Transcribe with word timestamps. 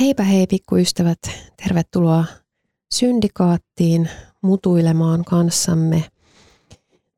Heipä 0.00 0.22
hei 0.22 0.46
pikkuystävät, 0.46 1.18
tervetuloa 1.62 2.24
syndikaattiin 2.94 4.08
mutuilemaan 4.42 5.24
kanssamme 5.24 6.04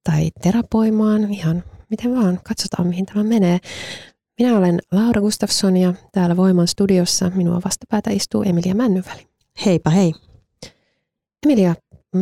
tai 0.05 0.31
terapoimaan, 0.43 1.33
ihan 1.33 1.65
miten 1.91 2.15
vaan, 2.15 2.41
katsotaan 2.45 2.89
mihin 2.89 3.07
tämä 3.07 3.25
menee. 3.25 3.59
Minä 4.39 4.59
olen 4.59 4.79
Laura 4.93 5.21
Gustafsson 5.21 5.77
ja 5.77 5.95
täällä 6.13 6.37
Voiman 6.37 6.69
studiossa 6.69 7.31
minua 7.35 7.61
vastapäätä 7.65 8.11
istuu 8.11 8.43
Emilia 8.43 8.75
Männyväli. 8.75 9.29
Heipä 9.67 9.91
hei. 9.91 10.15
Emilia, 11.47 11.75
mm, 12.15 12.21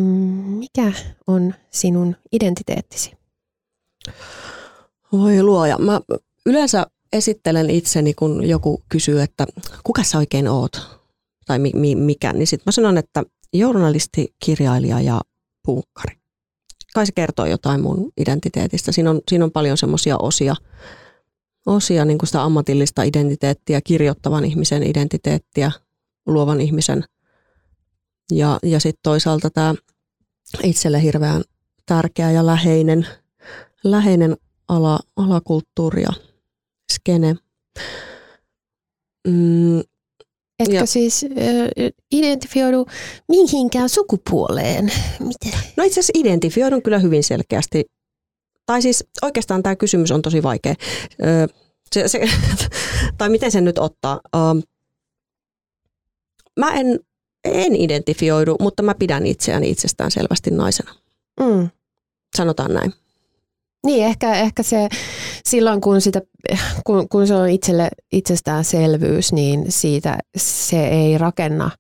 mikä 0.59 0.93
on 1.27 1.55
sinun 1.71 2.17
identiteettisi? 2.33 3.13
Voi 5.13 5.43
luoja. 5.43 5.79
Mä 5.79 6.01
yleensä 6.47 6.87
esittelen 7.13 7.71
itseni, 7.71 8.15
kun 8.15 8.49
joku 8.49 8.83
kysyy, 8.89 9.23
että 9.23 9.47
kuka 9.85 10.03
sä 10.03 10.19
oikein 10.19 10.49
oot? 10.49 10.99
Tai 11.47 11.59
mi- 11.59 11.73
mi- 11.75 11.95
mikä, 11.95 12.33
niin 12.33 12.47
sitten 12.47 12.63
mä 12.67 12.73
sanon, 12.73 12.99
että 12.99 13.23
journalisti, 13.53 14.35
kirjailija 14.45 15.01
ja 15.01 15.21
punkkari. 15.65 16.17
Kai 16.95 17.07
se 17.07 17.13
kertoo 17.13 17.47
jotain 17.47 17.81
mun 17.81 18.13
identiteetistä. 18.17 18.93
Siinä 18.93 19.11
on, 19.11 19.21
siinä 19.31 19.45
on 19.45 19.51
paljon 19.51 19.77
semmoisia 19.77 20.17
osia, 20.19 20.55
osia 21.67 22.05
niin 22.05 22.19
kuin 22.19 22.27
sitä 22.27 22.43
ammatillista 22.43 23.03
identiteettiä, 23.03 23.81
kirjoittavan 23.81 24.45
ihmisen 24.45 24.83
identiteettiä, 24.83 25.73
luovan 26.27 26.61
ihmisen. 26.61 27.05
Ja, 28.33 28.59
ja 28.63 28.81
sitten 28.81 29.01
toisaalta 29.03 29.51
tämä 29.51 29.75
itselle 30.63 31.03
hirveän 31.03 31.45
tärkeä 31.87 32.31
ja 32.31 32.47
läheinen, 32.47 33.07
läheinen 33.85 34.37
ala, 34.69 34.99
alakulttuuri 35.17 36.03
ja 36.03 36.13
skene. 36.93 37.37
Mm, 39.29 39.79
Etkö 40.59 40.75
ja. 40.75 40.87
siis 40.87 41.25
äh, 41.25 41.31
identifioidu 42.13 42.87
mihinkään 43.29 43.89
sukupuoleen? 43.89 44.93
Miten? 45.21 45.61
No 45.77 45.85
itse 45.85 46.01
asiassa 46.01 46.13
identifioidun 46.15 46.83
kyllä 46.83 46.99
hyvin 46.99 47.25
selkeästi. 47.25 47.85
Tai 48.67 48.83
siis 48.83 49.05
oikeastaan 49.23 49.63
tämä 49.63 49.77
kysymys 49.77 50.11
on 50.11 50.23
tosi 50.23 50.43
vaikea. 50.43 50.75
Ö, 51.23 51.49
se, 51.93 52.09
se, 52.09 52.21
tai 53.19 53.29
miten 53.29 53.51
sen 53.51 53.65
nyt 53.65 53.79
ottaa? 53.79 54.21
Ö, 54.37 54.39
mä 56.59 56.73
en, 56.73 57.01
en 57.45 57.77
identifioidu, 57.77 58.57
mutta 58.61 58.83
mä 58.83 58.95
pidän 58.95 59.27
itseäni 59.27 59.71
itsestään 59.71 60.11
selvästi 60.11 60.51
naisena. 60.51 60.95
Mm. 61.41 61.69
Sanotaan 62.37 62.75
näin. 62.75 62.93
Niin, 63.87 64.05
ehkä, 64.05 64.35
ehkä 64.35 64.63
se 64.63 64.89
silloin, 65.51 65.81
kun, 65.81 66.01
sitä, 66.01 66.23
kun, 66.85 67.09
kun 67.09 67.27
se 67.27 67.35
on 67.35 67.49
itselle 67.49 67.89
itsestäänselvyys, 68.13 69.33
niin 69.33 69.65
siitä 69.69 70.19
se 70.37 70.89
ei 70.89 71.19
rakenna 71.19 71.71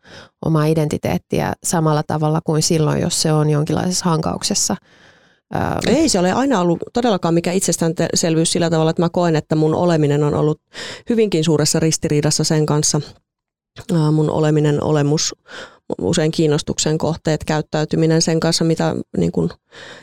omaa 0.44 0.64
identiteettiä 0.64 1.52
samalla 1.64 2.02
tavalla 2.02 2.40
kuin 2.44 2.62
silloin, 2.62 3.00
jos 3.00 3.22
se 3.22 3.32
on 3.32 3.50
jonkinlaisessa 3.50 4.04
hankauksessa. 4.04 4.76
Ei 5.86 6.08
se 6.08 6.18
ole 6.18 6.32
aina 6.32 6.60
ollut 6.60 6.78
todellakaan 6.92 7.34
mikä 7.34 7.52
itsestäänselvyys 7.52 8.52
sillä 8.52 8.70
tavalla, 8.70 8.90
että 8.90 9.02
mä 9.02 9.08
koen, 9.08 9.36
että 9.36 9.56
mun 9.56 9.74
oleminen 9.74 10.24
on 10.24 10.34
ollut 10.34 10.60
hyvinkin 11.10 11.44
suuressa 11.44 11.80
ristiriidassa 11.80 12.44
sen 12.44 12.66
kanssa. 12.66 13.00
Mun 14.12 14.30
oleminen, 14.30 14.82
olemus 14.82 15.34
usein 16.00 16.30
kiinnostuksen 16.30 16.98
kohteet, 16.98 17.44
käyttäytyminen 17.44 18.22
sen 18.22 18.40
kanssa, 18.40 18.64
mitä 18.64 18.94
niin 19.16 19.32
kuin 19.32 19.50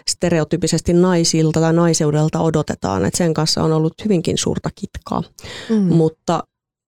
stereotypisesti 0.10 0.94
naisilta 0.94 1.60
tai 1.60 1.74
naiseudelta 1.74 2.40
odotetaan. 2.40 3.06
että 3.06 3.18
sen 3.18 3.34
kanssa 3.34 3.64
on 3.64 3.74
ollut 3.74 3.94
hyvinkin 4.04 4.38
suurta 4.38 4.70
kitkaa. 4.76 5.24
Mm. 5.70 5.76
Mutta 5.76 6.44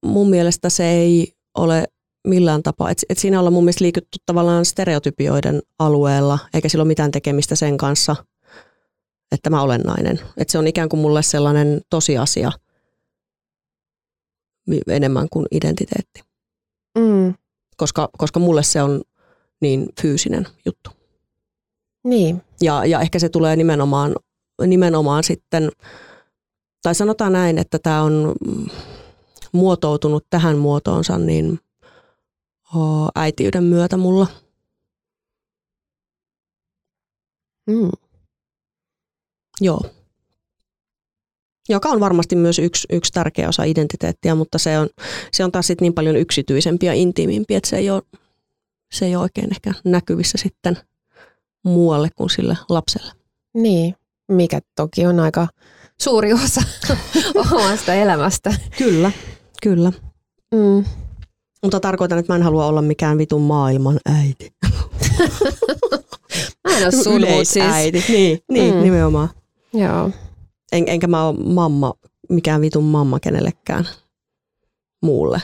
mun 0.06 0.30
mielestä 0.30 0.70
se 0.70 0.90
ei 0.90 1.34
ole 1.58 1.88
millään 2.28 2.64
tapaa. 2.64 2.90
Et, 2.90 2.98
et 3.10 3.18
siinä 3.18 3.40
ollaan 3.40 3.54
mun 3.54 3.64
mielestä 3.64 3.84
liikytty 3.84 4.20
tavallaan 4.26 4.66
stereotypioiden 4.66 5.62
alueella, 5.80 6.40
eikä 6.54 6.70
sillä 6.70 6.82
ole 6.82 6.88
mitään 6.88 7.12
tekemistä 7.12 7.56
sen 7.56 7.78
kanssa, 7.78 8.16
että 9.32 9.50
mä 9.50 9.62
olen 9.62 9.82
nainen. 9.82 10.20
Et 10.38 10.50
se 10.50 10.58
on 10.58 10.68
ikään 10.68 10.90
kuin 10.90 11.00
mulle 11.00 11.24
sellainen 11.24 11.82
tosiasia 11.90 12.52
enemmän 14.88 15.28
kuin 15.32 15.46
identiteetti. 15.52 16.22
Mm 16.98 17.34
koska, 17.78 18.10
koska 18.18 18.40
mulle 18.40 18.64
se 18.64 18.82
on 18.82 19.02
niin 19.62 19.90
fyysinen 20.02 20.48
juttu. 20.66 20.90
Niin. 22.04 22.42
Ja, 22.62 22.86
ja 22.86 23.02
ehkä 23.02 23.20
se 23.20 23.30
tulee 23.30 23.56
nimenomaan, 23.56 24.16
nimenomaan 24.68 25.24
sitten, 25.24 25.72
tai 26.84 26.96
sanotaan 26.96 27.34
näin, 27.34 27.58
että 27.58 27.80
tämä 27.80 28.02
on 28.02 28.36
muotoutunut 29.52 30.26
tähän 30.30 30.58
muotoonsa 30.58 31.18
niin 31.18 31.60
oh, 32.76 33.10
äitiyden 33.16 33.64
myötä 33.64 33.98
mulla. 33.98 34.28
Mm. 37.68 37.92
Joo 39.62 39.97
joka 41.70 41.90
on 41.90 42.00
varmasti 42.00 42.36
myös 42.36 42.60
yksi, 42.60 42.88
yksi 42.92 43.12
tärkeä 43.12 43.50
osa 43.50 43.64
identiteettiä, 43.64 44.36
mutta 44.36 44.58
se 44.58 44.80
on, 44.80 44.90
se 45.32 45.44
on 45.44 45.52
taas 45.52 45.68
sit 45.68 45.82
niin 45.82 45.94
paljon 45.94 46.16
yksityisempi 46.16 46.86
ja 46.86 46.94
intiimimpi, 46.94 47.56
että 47.56 47.70
se 47.70 47.78
ei, 47.78 47.90
ole, 47.90 48.02
se 48.92 49.06
ei 49.06 49.16
ole 49.16 49.24
oikein 49.24 49.52
ehkä 49.52 49.74
näkyvissä 49.84 50.38
sitten 50.42 50.78
muualle 51.66 52.10
kuin 52.16 52.30
sille 52.30 52.58
lapselle. 52.70 53.14
Niin, 53.54 53.96
mikä 54.32 54.60
toki 54.76 55.06
on 55.06 55.20
aika 55.20 55.48
suuri 56.02 56.34
osa 56.34 56.62
omasta 57.52 57.94
elämästä. 57.94 58.54
Kyllä, 58.78 59.12
kyllä. 59.64 59.92
Mm. 60.56 60.86
Mutta 61.64 61.80
tarkoitan, 61.80 62.20
että 62.20 62.34
mä 62.34 62.36
en 62.36 62.44
halua 62.44 62.66
olla 62.66 62.82
mikään 62.82 63.18
vitun 63.18 63.42
maailman 63.42 64.00
äiti. 64.06 64.52
mä 66.68 66.78
en 66.78 66.84
ole 66.84 66.92
sun, 66.92 67.22
siis. 67.44 67.66
äiti. 67.66 68.04
Niin, 68.10 68.40
niin 68.52 68.76
mm. 68.76 68.82
nimenomaan. 68.82 69.30
Joo. 69.74 70.12
En, 70.72 70.84
enkä 70.88 71.08
mä 71.08 71.28
ole 71.28 71.44
mamma, 71.44 71.94
mikään 72.30 72.62
vitun 72.62 72.84
mamma 72.84 73.20
kenellekään 73.20 73.88
muulle. 75.02 75.42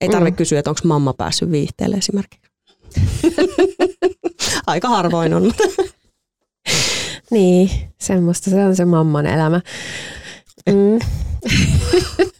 Ei 0.00 0.08
tarvitse 0.08 0.30
mm. 0.30 0.36
kysyä, 0.36 0.58
että 0.58 0.70
onko 0.70 0.80
mamma 0.84 1.12
päässyt 1.12 1.50
viihteelle 1.50 1.96
esimerkiksi. 1.96 2.50
Aika 4.66 4.88
harvoin 4.88 5.34
on. 5.34 5.52
niin, 7.30 7.70
semmoista 8.00 8.50
se 8.50 8.64
on 8.64 8.76
se 8.76 8.84
mamman 8.84 9.26
elämä. 9.26 9.60
Mm. 10.68 10.98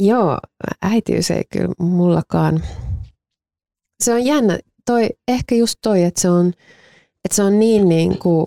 Joo, 0.00 0.38
äitiys 0.82 1.30
ei 1.30 1.44
kyllä 1.52 1.74
mullakaan. 1.78 2.62
Se 4.04 4.12
on 4.12 4.24
jännä, 4.24 4.58
toi, 4.84 5.08
ehkä 5.28 5.54
just 5.54 5.78
toi, 5.82 6.02
että 6.02 6.20
se 6.20 6.30
on, 6.30 6.48
että 7.24 7.36
se 7.36 7.42
on 7.42 7.58
niin, 7.58 7.88
niin 7.88 8.18
kuin 8.18 8.46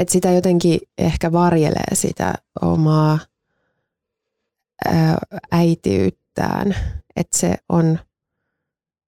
että 0.00 0.12
sitä 0.12 0.30
jotenkin 0.30 0.80
ehkä 0.98 1.32
varjelee 1.32 1.94
sitä 1.94 2.34
omaa 2.62 3.18
äitiyttään, 5.52 6.76
että 7.16 7.38
se 7.38 7.54
on, 7.68 7.98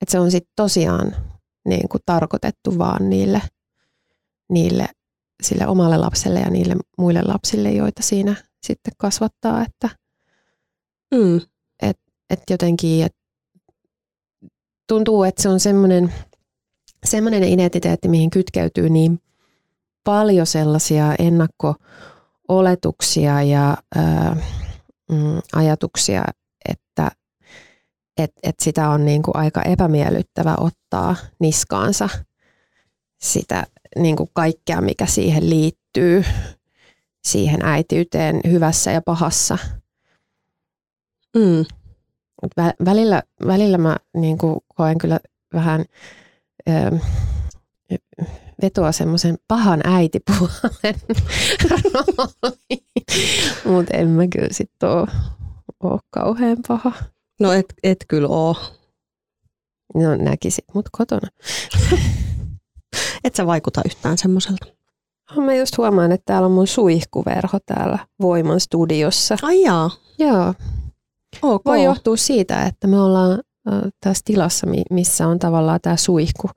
että 0.03 0.13
se 0.13 0.21
on 0.21 0.31
sit 0.31 0.49
tosiaan 0.57 1.17
niin 1.69 1.89
kuin 1.89 2.03
tarkoitettu 2.07 2.79
vaan 2.79 3.11
niille, 3.11 3.43
niille 4.51 4.89
sille 5.43 5.67
omalle 5.67 5.97
lapselle 5.97 6.41
ja 6.41 6.51
niille 6.51 6.77
muille 6.99 7.23
lapsille, 7.23 7.71
joita 7.71 8.03
siinä 8.03 8.35
sitten 8.63 8.93
kasvattaa, 8.99 9.63
että 9.63 9.89
mm. 11.15 11.41
et, 11.83 11.99
et 12.31 12.43
jotenkin 12.51 13.05
et 13.05 13.17
tuntuu, 14.89 15.23
että 15.23 15.43
se 15.43 15.49
on 15.49 15.61
semmoinen, 15.61 16.13
semmoinen 17.05 17.45
identiteetti, 17.45 18.09
mihin 18.09 18.31
kytkeytyy 18.31 18.91
niin 18.91 19.21
paljon 20.05 20.47
sellaisia 20.47 21.15
ennakko-oletuksia 21.19 23.43
ja 23.43 23.77
ää, 23.95 24.37
mm, 25.11 25.41
ajatuksia, 25.53 26.25
että 26.69 27.11
et, 28.19 28.33
et 28.43 28.55
sitä 28.63 28.89
on 28.89 29.05
niin 29.05 29.23
kuin 29.23 29.37
aika 29.37 29.63
epämiellyttävä 29.63 30.55
ottaa 30.59 31.17
niskaansa 31.39 32.09
sitä 33.23 33.67
niin 33.97 34.17
kuin 34.17 34.31
kaikkea, 34.33 34.81
mikä 34.81 35.07
siihen 35.07 35.51
liittyy, 35.51 36.25
siihen 37.25 37.61
äitiyteen 37.63 38.41
hyvässä 38.51 38.91
ja 38.91 39.03
pahassa. 39.03 39.59
Mm. 41.37 41.65
Välillä, 42.85 43.23
välillä 43.47 43.79
mä 43.79 43.97
niin 44.17 44.39
kuin 44.39 44.61
koen 44.75 44.99
kyllä 44.99 45.21
vähän 45.55 45.85
ö, 46.69 46.99
vetoa 48.63 48.93
semmoisen 48.93 49.39
pahan 49.49 49.81
äitipuolen 49.85 50.95
rooliin, 51.95 52.87
mutta 53.65 53.97
en 53.97 54.09
mä 54.09 54.23
kyllä 54.27 54.49
sitten 54.51 54.89
ole, 54.89 55.07
ole 55.83 56.01
kauhean 56.11 56.59
paha. 56.69 56.93
No 57.41 57.53
et, 57.53 57.75
et 57.83 57.99
kyllä 58.09 58.29
oo. 58.29 58.57
No 59.95 60.17
näkisit 60.17 60.65
mut 60.75 60.89
kotona. 60.93 61.29
et 63.25 63.35
sä 63.35 63.47
vaikuta 63.47 63.83
yhtään 63.87 64.19
semmoiselta. 64.19 64.67
Mä 65.37 65.55
just 65.55 65.79
huomaan, 65.79 66.13
että 66.13 66.25
täällä 66.27 66.47
on 66.47 66.53
mun 66.53 66.67
suihkuverho 66.67 67.59
täällä 67.67 67.99
Voiman 68.21 68.61
studiossa. 68.61 69.37
Ai 69.43 69.63
jaa. 69.63 69.91
Joo. 70.19 70.55
Ok. 71.43 71.65
Voi 71.65 71.85
johtua 71.85 72.17
siitä, 72.17 72.63
että 72.63 72.87
me 72.87 73.01
ollaan 73.01 73.43
tässä 74.01 74.23
tilassa, 74.25 74.67
missä 74.91 75.27
on 75.27 75.39
tavallaan 75.39 75.81
tämä 75.83 75.97
suihku. 75.97 76.51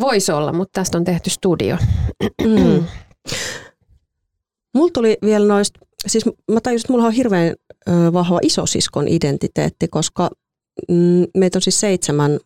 Voisi 0.00 0.32
olla, 0.32 0.52
mutta 0.52 0.80
tästä 0.80 0.98
on 0.98 1.04
tehty 1.04 1.30
studio. 1.30 1.76
Mm. 2.42 2.84
Mulla 4.74 4.90
tuli 4.94 5.18
vielä 5.22 5.46
noista, 5.46 5.80
siis 6.06 6.24
mä 6.26 6.60
tajusin, 6.60 6.84
että 6.84 6.92
mulla 6.92 7.06
on 7.06 7.12
hirveän 7.12 7.54
vahva 8.12 8.40
isosiskon 8.42 9.08
identiteetti, 9.08 9.88
koska 9.88 10.30
mm, 10.88 11.26
meitä 11.36 11.58
on 11.58 11.62
siis 11.62 11.80
seitsemän, 11.80 12.38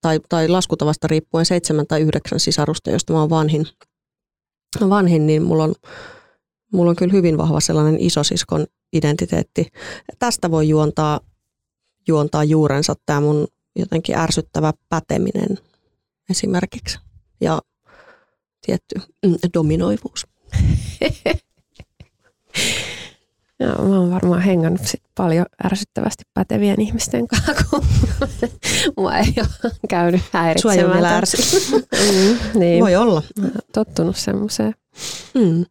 tai, 0.00 0.20
tai 0.28 0.48
laskutavasta 0.48 1.06
riippuen 1.06 1.46
seitsemän 1.46 1.86
tai 1.86 2.00
yhdeksän 2.00 2.40
sisarusta, 2.40 2.90
josta 2.90 3.12
mä 3.12 3.20
oon 3.20 3.30
vanhin. 3.30 3.66
Vanhin, 4.88 5.26
niin 5.26 5.42
mulla 5.42 5.64
on, 5.64 5.74
mulla 6.72 6.90
on 6.90 6.96
kyllä 6.96 7.12
hyvin 7.12 7.38
vahva 7.38 7.60
sellainen 7.60 8.00
isosiskon 8.00 8.66
identiteetti. 8.92 9.66
Tästä 10.18 10.50
voi 10.50 10.68
juontaa, 10.68 11.20
juontaa 12.08 12.44
juurensa 12.44 12.94
tämä 13.06 13.20
mun 13.20 13.46
jotenkin 13.76 14.18
ärsyttävä 14.18 14.72
päteminen 14.88 15.58
esimerkiksi 16.30 16.98
ja 17.40 17.60
tietty 18.66 18.94
mm, 19.26 19.34
dominoivuus. 19.54 20.26
Joo, 23.60 23.88
mä 23.88 24.00
oon 24.00 24.10
varmaan 24.10 24.42
hengannut 24.42 24.80
sit 24.84 25.02
paljon 25.14 25.46
ärsyttävästi 25.64 26.24
pätevien 26.34 26.80
ihmisten 26.80 27.28
kanssa, 27.28 27.54
kun 27.70 27.84
mua 28.96 29.16
ei 29.16 29.34
ole 29.38 29.72
käynyt 29.88 30.22
häiritsemään. 30.32 30.58
Sua 30.58 30.82
ei 30.82 30.84
ole 30.84 30.94
vielä 30.94 31.16
ärsy. 31.16 31.36
mm, 31.76 32.60
niin. 32.60 32.82
Voi 32.82 32.96
olla. 32.96 33.22
Mä 33.40 33.48
tottunut 33.72 34.16
semmoiseen. 34.16 34.74
Mm. 35.34 35.66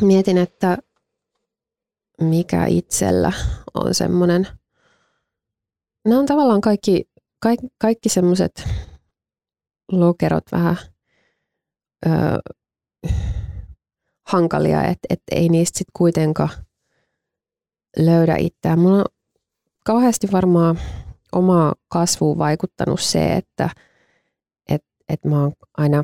Mietin, 0.00 0.38
että 0.38 0.78
mikä 2.20 2.66
itsellä 2.66 3.32
on 3.74 3.94
semmoinen, 3.94 4.48
nämä 6.04 6.20
on 6.20 6.26
tavallaan 6.26 6.60
kaikki, 6.60 7.08
kaikki, 7.38 7.66
kaikki 7.78 8.08
semmoiset 8.08 8.68
lokerot 10.00 10.44
vähän 10.52 10.76
ö, 12.06 12.10
hankalia, 14.28 14.84
että 14.84 15.06
et 15.10 15.22
ei 15.30 15.48
niistä 15.48 15.78
sitten 15.78 15.92
kuitenkaan 15.96 16.50
löydä 17.98 18.36
itseään. 18.36 18.78
Mulla 18.78 18.98
on 18.98 19.04
kauheasti 19.84 20.32
varmaan 20.32 20.78
omaa 21.32 21.74
kasvuun 21.88 22.38
vaikuttanut 22.38 23.00
se, 23.00 23.32
että 23.32 23.70
et, 24.68 24.84
et 25.08 25.24
mä 25.24 25.42
oon 25.42 25.52
aina, 25.76 26.02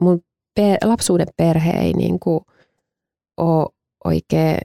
mun 0.00 0.20
per, 0.54 0.78
lapsuuden 0.84 1.26
perhe 1.36 1.70
ei 1.70 1.92
niinku 1.92 2.42
ole 3.36 3.66
oikein 4.04 4.58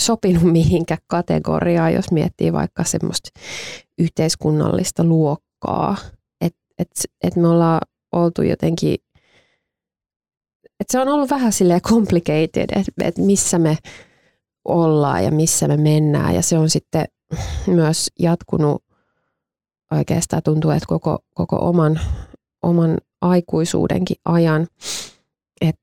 sopinut 0.00 0.42
mihinkä 0.42 0.98
kategoriaan, 1.06 1.94
jos 1.94 2.10
miettii 2.10 2.52
vaikka 2.52 2.84
semmoista 2.84 3.40
yhteiskunnallista 3.98 5.04
luokkaa. 5.04 5.96
Että 6.78 7.02
et, 7.22 7.36
me 7.36 7.48
ollaan 7.48 7.80
oltu 8.12 8.42
jotenkin 8.42 8.96
et 10.80 10.86
se 10.90 11.00
on 11.00 11.08
ollut 11.08 11.30
vähän 11.30 11.52
silleen 11.52 11.80
complicated, 11.80 12.68
että 12.76 12.92
et 13.04 13.18
missä 13.18 13.58
me 13.58 13.78
ollaan 14.64 15.24
ja 15.24 15.30
missä 15.30 15.68
me 15.68 15.76
mennään. 15.76 16.34
Ja 16.34 16.42
se 16.42 16.58
on 16.58 16.70
sitten 16.70 17.04
myös 17.66 18.10
jatkunut 18.18 18.84
oikeastaan 19.90 20.42
tuntuu, 20.42 20.70
että 20.70 20.86
koko, 20.86 21.18
koko 21.34 21.56
oman, 21.56 22.00
oman 22.62 22.98
aikuisuudenkin 23.20 24.16
ajan, 24.24 24.66
että 25.60 25.82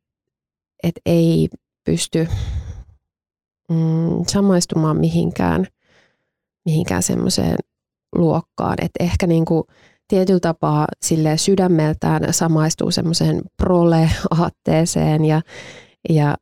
et 0.83 0.95
ei 1.05 1.49
pysty 1.83 2.27
mm, 3.69 4.25
samaistumaan 4.27 4.97
mihinkään, 4.97 5.67
mihinkään 6.65 7.03
semmoiseen 7.03 7.55
luokkaan. 8.15 8.75
Että 8.81 9.03
ehkä 9.03 9.27
niinku 9.27 9.67
tietyllä 10.11 10.39
tapaa 10.39 10.87
sille 11.01 11.37
sydämeltään 11.37 12.33
samaistuu 12.33 12.91
semmoiseen 12.91 13.41
prole-aatteeseen 13.57 15.25
ja, 15.25 15.41
ja 16.09 16.37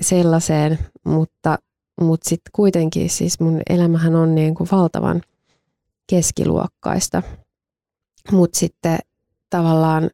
sellaiseen, 0.00 0.78
mutta, 1.04 1.58
mutta 2.00 2.28
sitten 2.28 2.50
kuitenkin 2.52 3.10
siis 3.10 3.40
mun 3.40 3.60
elämähän 3.70 4.14
on 4.14 4.34
niin 4.34 4.54
kuin 4.54 4.68
valtavan 4.72 5.22
keskiluokkaista. 6.10 7.22
Mutta 8.32 8.58
sitten 8.58 8.98
tavallaan 9.50 10.10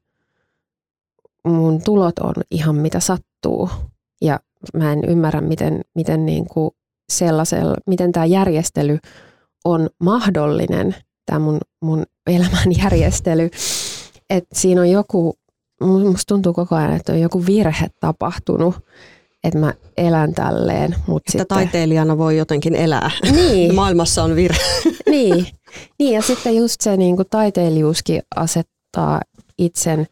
mun 1.46 1.82
tulot 1.82 2.18
on 2.18 2.34
ihan 2.50 2.76
mitä 2.76 3.00
sattuu 3.00 3.70
ja 4.20 4.40
mä 4.74 4.92
en 4.92 5.04
ymmärrä, 5.04 5.40
miten, 5.40 5.80
miten 5.94 6.26
niin 6.26 6.46
kuin 6.46 6.70
sellaisella, 7.12 7.74
miten 7.86 8.12
tämä 8.12 8.26
järjestely 8.26 8.98
on 9.64 9.90
mahdollinen, 10.00 10.94
tämä 11.26 11.38
mun, 11.38 11.58
mun 11.80 12.04
elämän 12.26 12.76
järjestely, 12.82 13.50
että 14.30 14.58
siinä 14.58 14.80
on 14.80 14.90
joku, 14.90 15.34
musta 15.80 16.34
tuntuu 16.34 16.52
koko 16.52 16.76
ajan, 16.76 16.96
että 16.96 17.12
on 17.12 17.20
joku 17.20 17.46
virhe 17.46 17.86
tapahtunut, 18.00 18.74
että 19.44 19.58
mä 19.58 19.74
elän 19.96 20.34
tälleen. 20.34 20.94
Mut 21.06 21.22
että 21.22 21.32
sitten, 21.32 21.46
taiteilijana 21.46 22.18
voi 22.18 22.36
jotenkin 22.36 22.74
elää. 22.74 23.10
Niin. 23.32 23.74
Maailmassa 23.74 24.24
on 24.24 24.36
virhe. 24.36 24.58
Niin. 25.10 25.46
niin, 25.98 26.14
ja 26.14 26.22
sitten 26.22 26.56
just 26.56 26.80
se 26.80 26.96
niin 26.96 27.16
kuin 27.16 27.28
taiteilijuuskin 27.30 28.22
asettaa 28.36 29.20
itsen 29.58 30.06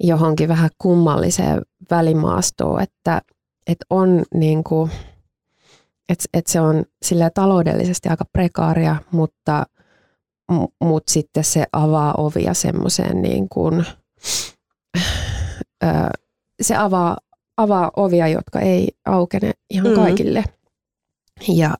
johonkin 0.00 0.48
vähän 0.48 0.70
kummalliseen 0.78 1.62
välimaastoon, 1.90 2.82
että, 2.82 3.22
että 3.66 3.84
on 3.90 4.22
niin 4.34 4.64
kuin, 4.64 4.90
että, 6.08 6.24
että 6.34 6.52
se 6.52 6.60
on 6.60 6.84
sille 7.02 7.30
taloudellisesti 7.34 8.08
aika 8.08 8.24
prekaaria, 8.32 8.96
mutta 9.10 9.66
mutta 10.80 11.12
sitten 11.12 11.44
se 11.44 11.64
avaa 11.72 12.14
ovia 12.14 12.54
semmoiseen 12.54 13.22
niin 13.22 13.48
kuin, 13.48 13.86
se 16.62 16.76
avaa, 16.76 17.18
avaa 17.56 17.90
ovia, 17.96 18.28
jotka 18.28 18.60
ei 18.60 18.88
aukene 19.06 19.52
ihan 19.70 19.88
mm. 19.88 19.94
kaikille. 19.94 20.44
Ja 21.48 21.74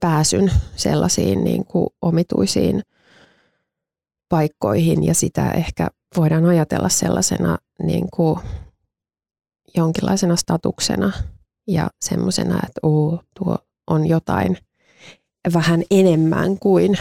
pääsyn 0.00 0.52
sellaisiin 0.76 1.44
niin 1.44 1.64
kuin 1.64 1.86
omituisiin 2.02 2.82
paikkoihin 4.28 5.04
ja 5.04 5.14
sitä 5.14 5.50
ehkä 5.50 5.88
voidaan 6.16 6.44
ajatella 6.44 6.88
sellaisena 6.88 7.58
niin 7.82 8.10
kuin 8.10 8.40
jonkinlaisena 9.76 10.36
statuksena 10.36 11.12
ja 11.66 11.90
semmoisena, 12.00 12.60
että 12.66 12.80
uu, 12.86 13.20
tuo 13.38 13.58
on 13.86 14.06
jotain 14.06 14.58
vähän 15.54 15.82
enemmän 15.90 16.58
kuin 16.58 16.98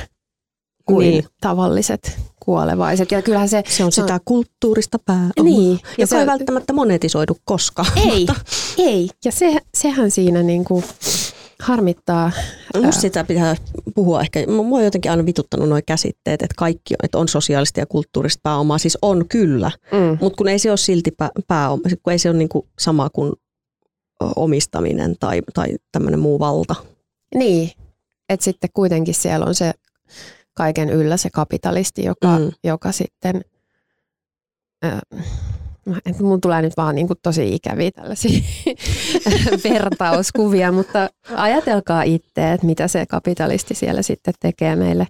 kuin 0.87 1.09
niin. 1.09 1.25
tavalliset 1.41 2.19
kuolevaiset. 2.39 3.11
Ja 3.11 3.21
kyllähän 3.21 3.49
se, 3.49 3.63
se 3.69 3.83
on 3.83 3.91
se 3.91 4.01
sitä 4.01 4.13
on, 4.13 4.19
kulttuurista 4.25 4.99
pääomaa, 5.05 5.31
niin, 5.43 5.71
ja 5.71 5.89
joka 5.97 6.09
se, 6.09 6.19
ei 6.19 6.25
välttämättä 6.25 6.73
monetisoidu 6.73 7.37
koskaan. 7.45 7.91
Ei, 7.95 8.19
mutta. 8.19 8.35
ei. 8.77 9.09
ja 9.25 9.31
se, 9.31 9.57
sehän 9.77 10.11
siinä 10.11 10.43
niin 10.43 10.65
kuin 10.65 10.83
harmittaa. 11.61 12.31
Musta 12.83 13.01
sitä 13.01 13.23
pitää 13.23 13.55
puhua 13.95 14.21
ehkä. 14.21 14.47
Mua 14.47 14.77
on 14.77 14.83
jotenkin 14.83 15.11
aina 15.11 15.25
vituttanut 15.25 15.69
nuo 15.69 15.79
käsitteet, 15.85 16.41
että 16.41 16.55
kaikki 16.57 16.95
että 17.03 17.17
on 17.17 17.27
sosiaalista 17.27 17.79
ja 17.79 17.85
kulttuurista 17.85 18.39
pääomaa. 18.43 18.77
Siis 18.77 18.97
on 19.01 19.27
kyllä, 19.27 19.71
mm. 19.91 20.17
mutta 20.21 20.37
kun 20.37 20.47
ei 20.47 20.59
se 20.59 20.69
ole 20.69 20.77
silti 20.77 21.11
pääoma, 21.47 21.83
kun 22.03 22.13
ei 22.13 22.19
se 22.19 22.29
ole 22.29 22.37
niin 22.37 22.49
kuin 22.49 22.67
sama 22.79 23.09
kuin 23.09 23.33
omistaminen 24.35 25.15
tai, 25.19 25.41
tai 25.53 25.67
tämmöinen 25.91 26.19
muu 26.19 26.39
valta. 26.39 26.75
Niin, 27.35 27.71
että 28.29 28.43
sitten 28.43 28.69
kuitenkin 28.73 29.13
siellä 29.13 29.45
on 29.45 29.55
se 29.55 29.73
kaiken 30.57 30.89
yllä 30.89 31.17
se 31.17 31.29
kapitalisti, 31.29 32.03
joka, 32.03 32.39
mm. 32.39 32.51
joka 32.63 32.91
sitten 32.91 33.41
että 36.05 36.23
mun 36.23 36.41
tulee 36.41 36.61
nyt 36.61 36.77
vaan 36.77 36.95
niin 36.95 37.07
kuin 37.07 37.19
tosi 37.23 37.55
ikäviä 37.55 37.91
tällaisia 37.91 38.39
vertauskuvia, 39.69 40.71
mutta 40.71 41.09
ajatelkaa 41.35 42.03
itse, 42.03 42.51
että 42.53 42.65
mitä 42.65 42.87
se 42.87 43.05
kapitalisti 43.05 43.75
siellä 43.75 44.01
sitten 44.01 44.33
tekee 44.39 44.75
meille. 44.75 45.07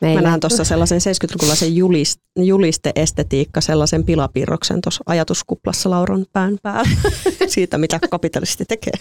meille. 0.00 0.20
Mä 0.20 0.28
näen 0.28 0.40
tuossa 0.40 0.64
sellaisen 0.64 1.00
70-lukulaisen 1.00 1.76
juliste, 1.76 2.22
juliste-estetiikka, 2.38 3.60
sellaisen 3.60 4.04
pilapiirroksen 4.04 4.80
tuossa 4.80 5.04
ajatuskuplassa 5.06 5.90
Lauron 5.90 6.26
pään 6.32 6.58
päällä 6.62 6.90
siitä, 7.46 7.78
mitä 7.78 8.00
kapitalisti 8.10 8.64
tekee. 8.64 8.92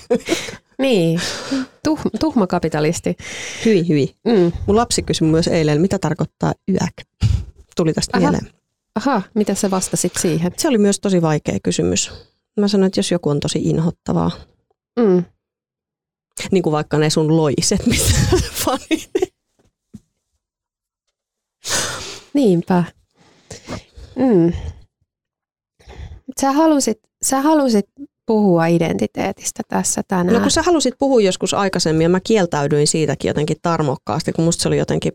niin, 0.80 1.20
tuh, 1.84 2.00
tuhma 2.20 2.48
kapitalisti. 2.48 3.18
Hyi, 3.66 3.88
hyi. 3.88 4.16
Mm. 4.26 4.52
Mun 4.68 4.76
lapsi 4.76 5.02
kysyi 5.02 5.28
myös 5.28 5.48
eilen, 5.48 5.82
mitä 5.82 6.00
tarkoittaa 6.00 6.54
yäk. 6.72 6.94
Tuli 7.76 7.94
tästä 7.94 8.18
Aha. 8.18 8.32
mieleen. 8.32 8.59
Aha, 8.96 9.22
mitä 9.36 9.56
sä 9.56 9.72
vastasit 9.72 10.14
siihen? 10.20 10.52
Se 10.58 10.68
oli 10.68 10.78
myös 10.78 11.00
tosi 11.00 11.22
vaikea 11.22 11.58
kysymys. 11.64 12.12
Mä 12.60 12.68
sanoin, 12.68 12.88
että 12.88 13.00
jos 13.00 13.12
joku 13.12 13.30
on 13.30 13.40
tosi 13.40 13.60
inhottavaa, 13.60 14.32
mm. 15.00 15.24
niin 16.52 16.64
kuin 16.64 16.72
vaikka 16.72 16.98
ne 16.98 17.10
sun 17.10 17.38
loiset, 17.38 17.86
mistä 17.86 18.20
fanit. 18.64 19.10
Niinpä. 22.34 22.84
Mm. 24.16 24.54
Sä 26.42 26.52
halusit, 26.52 27.00
sä 27.22 27.42
halusit 27.42 27.86
puhua 28.26 28.66
identiteetistä 28.68 29.64
tässä 29.68 30.02
tänään. 30.08 30.34
No 30.34 30.40
kun 30.40 30.52
sä 30.52 30.62
halusit 30.62 30.94
puhua 31.00 31.22
joskus 31.22 31.54
aikaisemmin 31.54 32.04
ja 32.04 32.10
mä 32.10 32.20
kieltäydyin 32.20 32.88
siitäkin 32.88 33.30
jotenkin 33.30 33.58
tarmokkaasti, 33.62 34.32
kun 34.32 34.46
musta 34.46 34.62
se 34.62 34.68
oli 34.68 34.78
jotenkin 34.78 35.12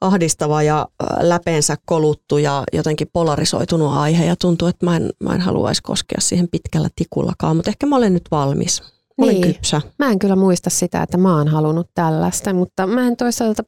ahdistava 0.00 0.62
ja 0.62 0.88
läpeensä 1.20 1.76
koluttu 1.86 2.38
ja 2.38 2.64
jotenkin 2.72 3.08
polarisoitunut 3.12 3.92
aihe 3.92 4.24
ja 4.24 4.36
tuntuu, 4.36 4.68
että 4.68 4.86
mä 4.86 4.96
en, 4.96 5.10
mä 5.22 5.34
en 5.34 5.40
haluaisi 5.40 5.82
koskea 5.82 6.20
siihen 6.20 6.48
pitkällä 6.48 6.88
tikullakaan, 6.96 7.56
mutta 7.56 7.70
ehkä 7.70 7.86
mä 7.86 7.96
olen 7.96 8.14
nyt 8.14 8.28
valmis. 8.30 8.82
Mä 9.18 9.26
niin. 9.26 9.36
olen 9.44 9.54
kypsä. 9.54 9.80
Mä 9.98 10.10
en 10.10 10.18
kyllä 10.18 10.36
muista 10.36 10.70
sitä, 10.70 11.02
että 11.02 11.16
mä 11.16 11.36
oon 11.36 11.48
halunnut 11.48 11.90
tällaista, 11.94 12.52
mutta 12.52 12.86
mä 12.86 13.06
en 13.06 13.16
toisaalta 13.16 13.62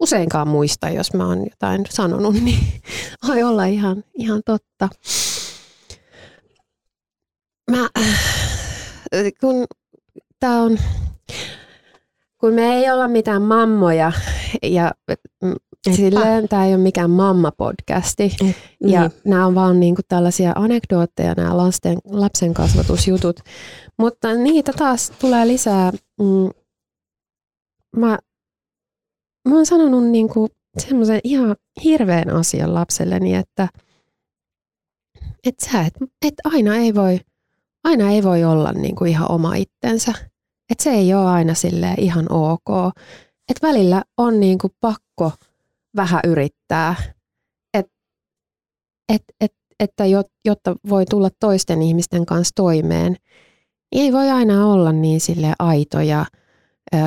useinkaan 0.00 0.48
muista, 0.48 0.90
jos 0.90 1.14
mä 1.14 1.26
oon 1.26 1.38
jotain 1.38 1.84
sanonut, 1.90 2.34
niin 2.44 2.82
voi 3.28 3.42
olla 3.42 3.64
ihan, 3.64 4.04
ihan 4.14 4.42
totta. 4.46 4.88
Mä, 7.70 7.88
kun 9.40 9.66
tää 10.40 10.62
on, 10.62 10.78
kun 12.40 12.54
me 12.54 12.76
ei 12.76 12.90
olla 12.90 13.08
mitään 13.08 13.42
mammoja 13.42 14.12
ja 14.62 14.92
mm, 15.42 15.54
silleen 15.96 16.48
tämä 16.48 16.66
ei 16.66 16.74
ole 16.74 16.82
mikään 16.82 17.10
mamma-podcasti. 17.10 18.24
Et, 18.24 18.56
niin. 18.82 18.92
Ja 18.92 19.10
nämä 19.24 19.46
on 19.46 19.54
vaan 19.54 19.80
niinku 19.80 20.02
tällaisia 20.08 20.52
anekdootteja, 20.54 21.34
nämä 21.34 21.56
lasten, 21.56 21.98
lapsen 22.04 22.54
kasvatusjutut. 22.54 23.40
Mutta 23.98 24.34
niitä 24.34 24.72
taas 24.72 25.10
tulee 25.10 25.46
lisää. 25.46 25.92
Mm, 26.20 26.50
mä, 27.96 28.18
mä 29.48 29.54
oon 29.54 29.66
sanonut 29.66 30.04
niinku 30.04 30.48
semmoisen 30.78 31.20
ihan 31.24 31.56
hirveän 31.84 32.30
asian 32.30 32.74
lapselleni, 32.74 33.34
että 33.34 33.68
et 35.46 35.54
sä 35.60 35.80
et, 35.80 35.94
et 36.26 36.34
aina 36.44 36.76
ei 36.76 36.94
voi 36.94 37.20
aina 37.84 38.10
ei 38.10 38.22
voi 38.22 38.44
olla 38.44 38.72
niinku 38.72 39.04
ihan 39.04 39.30
oma 39.30 39.54
itsensä. 39.54 40.12
Et 40.70 40.80
se 40.80 40.90
ei 40.90 41.14
ole 41.14 41.30
aina 41.30 41.54
sille 41.54 41.94
ihan 41.98 42.32
ok. 42.32 42.94
Et 43.50 43.62
välillä 43.62 44.02
on 44.16 44.40
niinku 44.40 44.68
pakko 44.80 45.32
vähän 45.96 46.20
yrittää, 46.26 46.94
et, 47.74 47.86
et, 49.08 49.22
et, 49.40 49.52
että 49.80 50.04
jotta 50.44 50.76
voi 50.88 51.04
tulla 51.06 51.28
toisten 51.40 51.82
ihmisten 51.82 52.26
kanssa 52.26 52.52
toimeen, 52.54 53.16
niin 53.94 54.04
ei 54.04 54.12
voi 54.12 54.30
aina 54.30 54.66
olla 54.66 54.92
niin 54.92 55.20
sille 55.20 55.52
aito 55.58 56.00
ja 56.00 56.26
ö, 56.94 56.98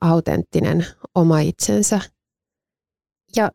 autenttinen 0.00 0.86
oma 1.14 1.40
itsensä. 1.40 2.00
Ja, 3.36 3.50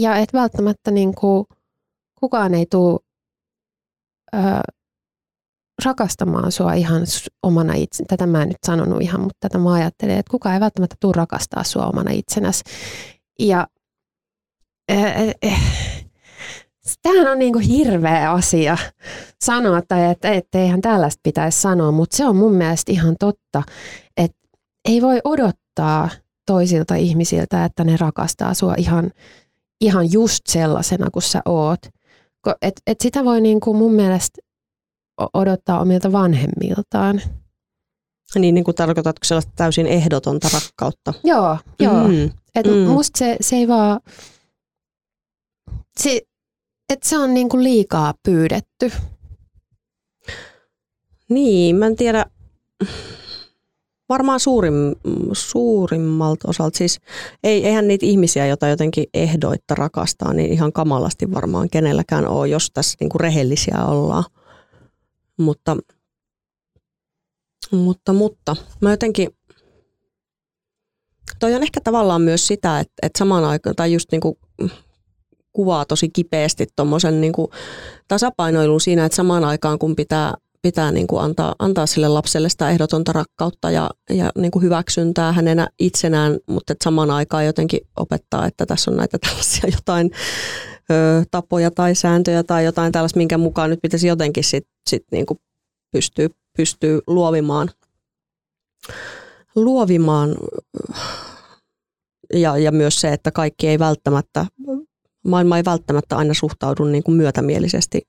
ja 0.00 0.16
et 0.16 0.32
välttämättä 0.32 0.90
niinku, 0.90 1.46
kukaan 2.20 2.54
ei 2.54 2.66
tule 2.70 3.00
rakastamaan 5.84 6.52
sua 6.52 6.72
ihan 6.72 7.02
omana 7.42 7.74
itse. 7.74 8.04
Tätä 8.08 8.26
mä 8.26 8.42
en 8.42 8.48
nyt 8.48 8.56
sanonut 8.66 9.02
ihan, 9.02 9.20
mutta 9.20 9.36
tätä 9.40 9.58
mä 9.58 9.72
ajattelen, 9.72 10.18
että 10.18 10.30
kukaan 10.30 10.54
ei 10.54 10.60
välttämättä 10.60 10.96
tule 11.00 11.12
rakastaa 11.16 11.64
sua 11.64 11.86
omana 11.86 12.10
itsenäsi. 12.10 12.64
Ja 13.38 13.66
äh, 14.92 15.14
äh, 15.46 15.60
tämähän 17.02 17.32
on 17.32 17.38
niinku 17.38 17.58
hirveä 17.58 18.32
asia 18.32 18.76
sanoa, 19.44 19.82
tai 19.88 20.10
että, 20.10 20.30
että 20.30 20.58
eihän 20.58 20.80
tällaista 20.80 21.20
pitäisi 21.22 21.60
sanoa, 21.60 21.90
mutta 21.90 22.16
se 22.16 22.26
on 22.26 22.36
mun 22.36 22.54
mielestä 22.54 22.92
ihan 22.92 23.16
totta, 23.20 23.62
että 24.16 24.38
ei 24.88 25.02
voi 25.02 25.20
odottaa 25.24 26.08
toisilta 26.46 26.94
ihmisiltä, 26.94 27.64
että 27.64 27.84
ne 27.84 27.96
rakastaa 27.96 28.54
sua 28.54 28.74
ihan, 28.78 29.10
ihan 29.80 30.12
just 30.12 30.40
sellaisena 30.48 31.10
kuin 31.10 31.22
sä 31.22 31.42
oot. 31.44 31.80
Et, 32.62 32.74
et 32.86 33.00
sitä 33.00 33.24
voi 33.24 33.40
niinku 33.40 33.74
mun 33.74 33.92
mielestä 33.92 34.43
odottaa 35.34 35.80
omilta 35.80 36.12
vanhemmiltaan. 36.12 37.22
Niin, 38.34 38.54
niin 38.54 38.64
kuin 38.64 38.74
tarkoitatko 38.74 39.24
sellaista 39.24 39.52
täysin 39.56 39.86
ehdotonta 39.86 40.48
rakkautta? 40.52 41.14
Joo, 41.24 41.58
joo. 41.80 42.08
Mm. 42.08 42.30
Et 42.54 42.66
mm. 42.66 42.72
Musta 42.72 43.18
se, 43.18 43.36
se 43.40 43.56
ei 43.56 43.68
vaan, 43.68 44.00
se, 46.00 46.20
et 46.92 47.02
se 47.02 47.18
on 47.18 47.34
niin 47.34 47.48
kuin 47.48 47.64
liikaa 47.64 48.14
pyydetty. 48.22 48.92
Niin, 51.28 51.76
mä 51.76 51.86
en 51.86 51.96
tiedä, 51.96 52.26
varmaan 54.08 54.40
suurim, 54.40 54.74
suurimmalta 55.32 56.48
osalta, 56.48 56.78
siis 56.78 57.00
ei, 57.44 57.66
eihän 57.66 57.88
niitä 57.88 58.06
ihmisiä, 58.06 58.46
joita 58.46 58.68
jotenkin 58.68 59.06
ehdoitta 59.14 59.74
rakastaa, 59.74 60.32
niin 60.32 60.52
ihan 60.52 60.72
kamalasti 60.72 61.32
varmaan 61.32 61.70
kenelläkään 61.70 62.26
ole, 62.28 62.48
jos 62.48 62.70
tässä 62.74 62.96
niin 63.00 63.10
kuin 63.10 63.20
rehellisiä 63.20 63.84
ollaan. 63.84 64.24
Mutta, 65.38 65.76
mutta, 67.70 68.12
mutta. 68.12 68.56
Mä 68.80 68.90
jotenkin, 68.90 69.28
toi 71.38 71.54
on 71.54 71.62
ehkä 71.62 71.80
tavallaan 71.80 72.22
myös 72.22 72.46
sitä, 72.46 72.80
että, 72.80 72.94
että 73.02 73.18
samaan 73.18 73.44
aikaan, 73.44 73.76
tai 73.76 73.92
just 73.92 74.12
niin 74.12 74.20
kuin 74.20 74.38
kuvaa 75.52 75.84
tosi 75.84 76.08
kipeästi 76.08 76.66
tuommoisen 76.76 77.20
niin 77.20 77.32
tasapainoilun 78.08 78.80
siinä, 78.80 79.04
että 79.04 79.16
samaan 79.16 79.44
aikaan 79.44 79.78
kun 79.78 79.96
pitää, 79.96 80.34
pitää 80.62 80.92
niin 80.92 81.06
kuin 81.06 81.22
antaa, 81.22 81.54
antaa 81.58 81.86
sille 81.86 82.08
lapselle 82.08 82.48
sitä 82.48 82.70
ehdotonta 82.70 83.12
rakkautta 83.12 83.70
ja, 83.70 83.90
ja 84.10 84.30
niin 84.38 84.50
kuin 84.50 84.62
hyväksyntää 84.62 85.32
hänenä 85.32 85.68
itsenään, 85.78 86.38
mutta 86.46 86.72
että 86.72 86.84
samaan 86.84 87.10
aikaan 87.10 87.46
jotenkin 87.46 87.80
opettaa, 87.96 88.46
että 88.46 88.66
tässä 88.66 88.90
on 88.90 88.96
näitä 88.96 89.18
tällaisia 89.18 89.70
jotain 89.72 90.10
ö, 90.90 91.24
tapoja 91.30 91.70
tai 91.70 91.94
sääntöjä 91.94 92.42
tai 92.42 92.64
jotain 92.64 92.92
tällaista, 92.92 93.18
minkä 93.18 93.38
mukaan 93.38 93.70
nyt 93.70 93.82
pitäisi 93.82 94.08
jotenkin 94.08 94.44
sit, 94.44 94.66
sit 94.90 95.04
niin 95.10 95.26
kuin 95.26 95.38
pystyy 96.56 97.00
luovimaan, 97.06 97.70
luovimaan 99.56 100.36
ja, 102.34 102.58
ja 102.58 102.72
myös 102.72 103.00
se, 103.00 103.12
että 103.12 103.30
kaikki 103.30 103.68
ei 103.68 103.78
välttämättä, 103.78 104.46
maailma 105.26 105.56
ei 105.56 105.64
välttämättä 105.64 106.16
aina 106.16 106.34
suhtaudu 106.34 106.84
niin 106.84 107.02
kuin 107.02 107.16
myötämielisesti 107.16 108.02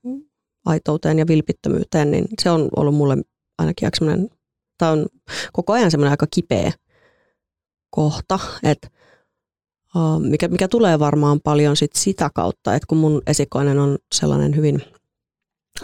aitouteen 0.64 1.18
ja 1.18 1.26
vilpittömyyteen, 1.26 2.10
niin 2.10 2.24
se 2.42 2.50
on 2.50 2.68
ollut 2.76 2.94
mulle 2.94 3.16
ainakin 3.58 3.86
aika 3.86 4.26
tämä 4.78 4.90
on 4.90 5.06
koko 5.52 5.72
ajan 5.72 5.90
semmoinen 5.90 6.10
aika 6.10 6.26
kipeä 6.30 6.72
kohta, 7.90 8.38
että 8.62 8.88
mikä, 10.20 10.48
mikä 10.48 10.68
tulee 10.68 10.98
varmaan 10.98 11.40
paljon 11.44 11.76
sit 11.76 11.92
sitä 11.94 12.30
kautta, 12.34 12.74
että 12.74 12.86
kun 12.86 12.98
mun 12.98 13.22
esikoinen 13.26 13.78
on 13.78 13.98
sellainen 14.14 14.56
hyvin, 14.56 14.82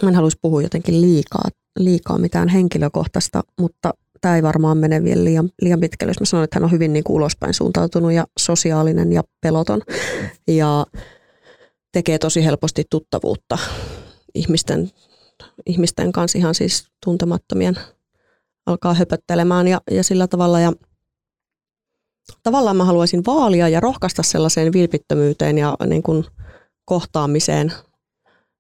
mä 0.03 0.09
en 0.09 0.15
haluaisi 0.15 0.39
puhua 0.43 0.63
jotenkin 0.63 1.01
liikaa, 1.01 1.49
liikaa 1.79 2.19
mitään 2.19 2.49
henkilökohtaista, 2.49 3.43
mutta 3.61 3.95
tämä 4.21 4.37
ei 4.37 4.43
varmaan 4.43 4.79
mene 4.79 5.05
vielä 5.05 5.25
liian, 5.25 5.51
liian 5.63 5.81
pitkälle, 5.81 6.11
jos 6.11 6.21
mä 6.21 6.27
sanon, 6.27 6.45
että 6.45 6.57
hän 6.57 6.65
on 6.65 6.71
hyvin 6.71 6.93
niin 6.93 7.05
kuin 7.05 7.17
ulospäin 7.17 7.55
suuntautunut 7.55 8.13
ja 8.13 8.27
sosiaalinen 8.41 9.13
ja 9.13 9.23
peloton 9.41 9.81
ja 10.49 10.87
tekee 11.93 12.19
tosi 12.19 12.45
helposti 12.45 12.85
tuttavuutta 12.91 13.59
ihmisten, 14.35 14.91
ihmisten 15.67 16.13
kanssa 16.13 16.39
ihan 16.39 16.55
siis 16.55 16.87
tuntemattomien 17.05 17.75
alkaa 18.67 18.95
höpöttelemään 18.95 19.69
ja, 19.69 19.81
ja 19.91 20.05
sillä 20.05 20.27
tavalla. 20.27 20.61
Ja 20.61 20.73
tavallaan 22.43 22.77
mä 22.77 22.85
haluaisin 22.85 23.23
vaalia 23.27 23.69
ja 23.69 23.81
rohkaista 23.81 24.23
sellaiseen 24.23 24.73
vilpittömyyteen 24.73 25.59
ja 25.59 25.77
niin 25.87 26.03
kuin 26.03 26.25
kohtaamiseen 26.85 27.73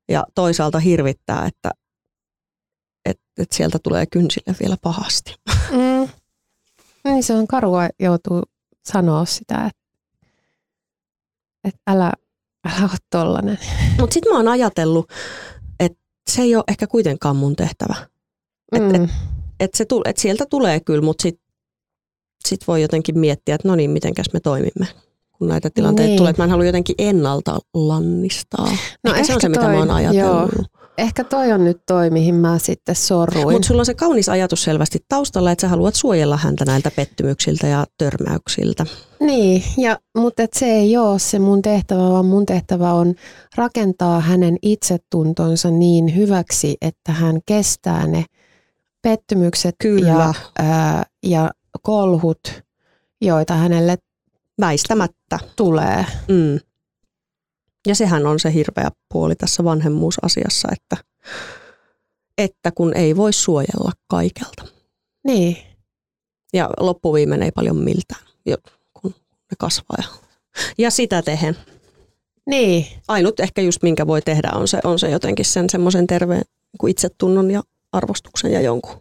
ja 0.09 0.27
toisaalta 0.35 0.79
hirvittää, 0.79 1.47
että, 1.47 1.71
että, 3.05 3.25
että 3.39 3.57
sieltä 3.57 3.79
tulee 3.83 4.07
kynsille 4.07 4.57
vielä 4.61 4.77
pahasti. 4.83 5.35
Mm. 5.71 6.09
Niin 7.05 7.23
se 7.23 7.35
on 7.35 7.47
karua 7.47 7.89
joutuu 8.01 8.43
sanoa 8.85 9.25
sitä, 9.25 9.67
että, 9.67 9.83
että 11.65 11.81
älä, 11.87 12.13
älä 12.69 12.83
ole 12.83 12.99
tollanen. 13.11 13.59
Mutta 14.01 14.15
sitten 14.15 14.33
mä 14.33 14.39
oon 14.39 14.49
ajatellut, 14.49 15.13
että 15.81 15.99
se 16.31 16.43
ei 16.43 16.57
ole 16.57 16.65
ehkä 16.69 16.87
kuitenkaan 16.87 17.37
mun 17.37 17.57
tehtävä. 17.57 17.95
Että 18.73 18.99
mm. 18.99 19.05
et, 19.05 19.11
et 19.61 19.75
se, 19.75 19.87
et 20.05 20.17
sieltä 20.17 20.47
tulee 20.51 20.81
kyllä, 20.81 21.03
mutta 21.03 21.23
sitten 22.43 22.59
sit 22.59 22.69
voi 22.69 22.83
jotenkin 22.83 23.19
miettiä, 23.19 23.55
että 23.55 23.69
no 23.69 23.75
niin, 23.75 23.91
mitenkäs 23.91 24.27
me 24.33 24.41
toimimme 24.41 24.87
kun 25.43 25.49
näitä 25.49 25.71
tilanteita 25.71 26.09
niin. 26.09 26.17
tulee. 26.17 26.31
Että 26.31 26.43
mä 26.43 26.45
en 26.45 26.51
halua 26.51 26.65
jotenkin 26.65 26.95
ennalta 26.99 27.59
lannistaa. 27.75 28.69
No 29.05 29.11
ehkä, 29.11 29.21
ehkä 29.21 29.25
se 29.27 29.35
on 29.35 29.41
se, 29.41 29.49
mitä 29.49 29.69
mä 29.69 29.79
oon 29.79 29.91
ajatellut. 29.91 30.53
Joo. 30.53 30.65
Ehkä 30.99 31.25
toi 31.25 31.53
on 31.53 31.65
nyt 31.65 31.81
toi, 31.87 32.11
mihin 32.11 32.35
mä 32.35 32.59
sitten 32.59 32.95
sorruin. 32.95 33.53
Mutta 33.53 33.69
sulla 33.69 33.81
on 33.81 33.87
se 33.87 33.95
kaunis 33.95 34.29
ajatus 34.29 34.63
selvästi 34.63 34.99
taustalla, 35.09 35.53
että 35.53 35.61
sä 35.61 35.69
haluat 35.69 35.95
suojella 35.95 36.37
häntä 36.37 36.65
näiltä 36.65 36.91
pettymyksiltä 36.97 37.67
ja 37.67 37.87
törmäyksiltä. 37.99 38.87
Niin, 39.21 39.63
ja, 39.79 39.99
mutta 40.17 40.43
et 40.43 40.53
se 40.53 40.67
ei 40.67 40.97
ole 40.97 41.19
se 41.19 41.39
mun 41.39 41.63
tehtävä, 41.63 42.11
vaan 42.11 42.27
mun 42.27 42.47
tehtävä 42.47 42.93
on 42.93 43.15
rakentaa 43.57 44.21
hänen 44.21 44.57
itsetuntonsa 44.63 45.71
niin 45.71 46.17
hyväksi, 46.17 46.77
että 46.81 47.13
hän 47.13 47.41
kestää 47.47 48.07
ne 48.07 48.25
pettymykset 49.03 49.75
Kyllä. 49.79 50.09
Ja, 50.09 50.35
ää, 50.59 51.07
ja 51.23 51.51
kolhut, 51.83 52.63
joita 53.21 53.55
hänelle 53.55 53.99
väistämättä 54.61 55.39
tulee. 55.57 56.07
Mm. 56.29 56.61
Ja 57.87 57.95
sehän 57.95 58.27
on 58.27 58.41
se 58.41 58.53
hirveä 58.53 58.91
puoli 59.13 59.35
tässä 59.35 59.65
vanhemmuusasiassa, 59.65 60.69
että, 60.73 60.97
että 62.39 62.71
kun 62.75 62.97
ei 62.97 63.17
voi 63.17 63.33
suojella 63.33 63.93
kaikelta. 64.07 64.65
Niin. 65.27 65.57
Ja 66.53 66.71
loppuviimein 66.81 67.43
ei 67.43 67.53
paljon 67.53 67.77
miltään, 67.77 68.27
kun 68.93 69.15
ne 69.25 69.57
kasvaa. 69.59 69.97
Ja, 69.99 70.05
ja 70.79 70.91
sitä 70.91 71.23
tehen. 71.23 71.57
Niin. 72.47 72.87
Ainut 73.09 73.41
ehkä 73.41 73.63
just 73.63 73.83
minkä 73.83 74.07
voi 74.07 74.23
tehdä 74.23 74.51
on 74.55 74.69
se, 74.69 74.81
on 74.85 74.99
se 74.99 75.11
jotenkin 75.11 75.45
sen 75.45 75.71
semmoisen 75.71 76.07
terveen 76.07 76.43
niin 76.73 76.91
itsetunnon 76.91 77.51
ja 77.51 77.63
arvostuksen 77.93 78.53
ja 78.53 78.61
jonkun, 78.61 79.01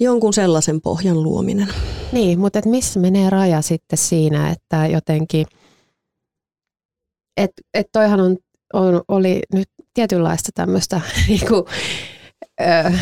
jonkun 0.00 0.32
sellaisen 0.34 0.80
pohjan 0.80 1.22
luominen. 1.22 1.68
Niin, 2.12 2.38
mutta 2.38 2.58
et 2.58 2.66
missä 2.66 3.00
menee 3.00 3.30
raja 3.30 3.62
sitten 3.62 3.98
siinä, 3.98 4.50
että 4.50 4.86
jotenkin– 4.86 5.46
että 7.38 7.62
et 7.74 7.86
toihan 7.92 8.20
on, 8.20 8.36
on, 8.72 9.02
oli 9.08 9.40
nyt 9.52 9.68
tietynlaista 9.94 10.48
tämmöistä 10.54 11.00
niinku, 11.28 11.66
ö, 12.60 12.92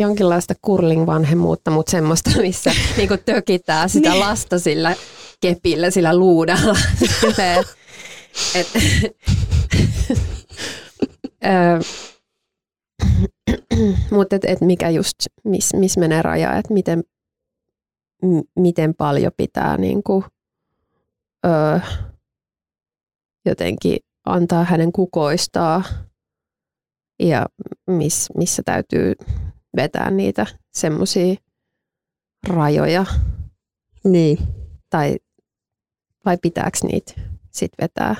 jonkinlaista 0.00 0.54
curling-vanhemmuutta, 0.66 1.70
mutta 1.70 1.90
semmoista, 1.90 2.30
missä 2.42 2.72
niinku 2.96 3.16
tökitää 3.24 3.88
sitä 3.88 4.10
niin. 4.10 4.20
lasta 4.20 4.58
sillä 4.58 4.96
kepillä, 5.40 5.90
sillä 5.90 6.16
luudalla. 6.16 6.78
et, 8.54 8.66
mutta 14.16 14.36
et, 14.36 14.44
et 14.44 14.60
mikä 14.60 14.90
just, 14.90 15.16
missä 15.44 15.76
mis 15.76 15.96
menee 15.96 16.22
raja, 16.22 16.56
että 16.58 16.74
miten, 16.74 17.02
m- 18.22 18.60
miten 18.60 18.94
paljon 18.94 19.32
pitää 19.36 19.76
niinku, 19.76 20.24
öö, 21.46 21.78
jotenkin 23.46 23.96
antaa 24.26 24.64
hänen 24.64 24.92
kukoistaa 24.92 25.82
ja 27.22 27.46
miss, 27.86 28.28
missä 28.36 28.62
täytyy 28.64 29.12
vetää 29.76 30.10
niitä 30.10 30.46
semmoisia 30.72 31.34
rajoja. 32.48 33.06
Niin. 34.04 34.38
Tai 34.90 35.16
vai 36.24 36.38
pitääkö 36.42 36.78
niitä 36.82 37.12
sitten 37.50 37.84
vetää? 37.84 38.16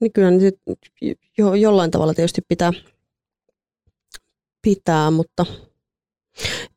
Niin 0.00 0.12
kyllä 0.12 0.30
nyt 0.30 0.54
jo, 1.38 1.54
jollain 1.54 1.90
tavalla 1.90 2.14
tietysti 2.14 2.40
pitää, 2.48 2.72
pitää, 4.62 5.10
mutta 5.10 5.46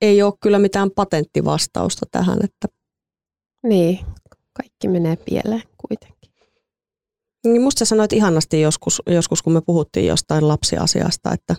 ei 0.02 0.22
ole 0.22 0.34
kyllä 0.42 0.60
mitään 0.60 0.92
patenttivastausta 0.92 2.06
tähän. 2.12 2.40
Että... 2.44 2.68
Niin, 3.64 4.00
kaikki 4.54 4.88
menee 4.88 5.16
pieleen 5.16 5.64
kuitenkin. 5.78 6.32
Niin 7.44 7.62
musta 7.62 7.80
sä 7.80 7.86
sanoit 7.86 8.14
ihanasti 8.14 8.62
joskus, 8.62 9.02
joskus, 9.08 9.42
kun 9.42 9.54
me 9.54 9.62
puhuttiin 9.62 10.08
jostain 10.08 10.48
lapsiasiasta, 10.48 11.34
että 11.34 11.56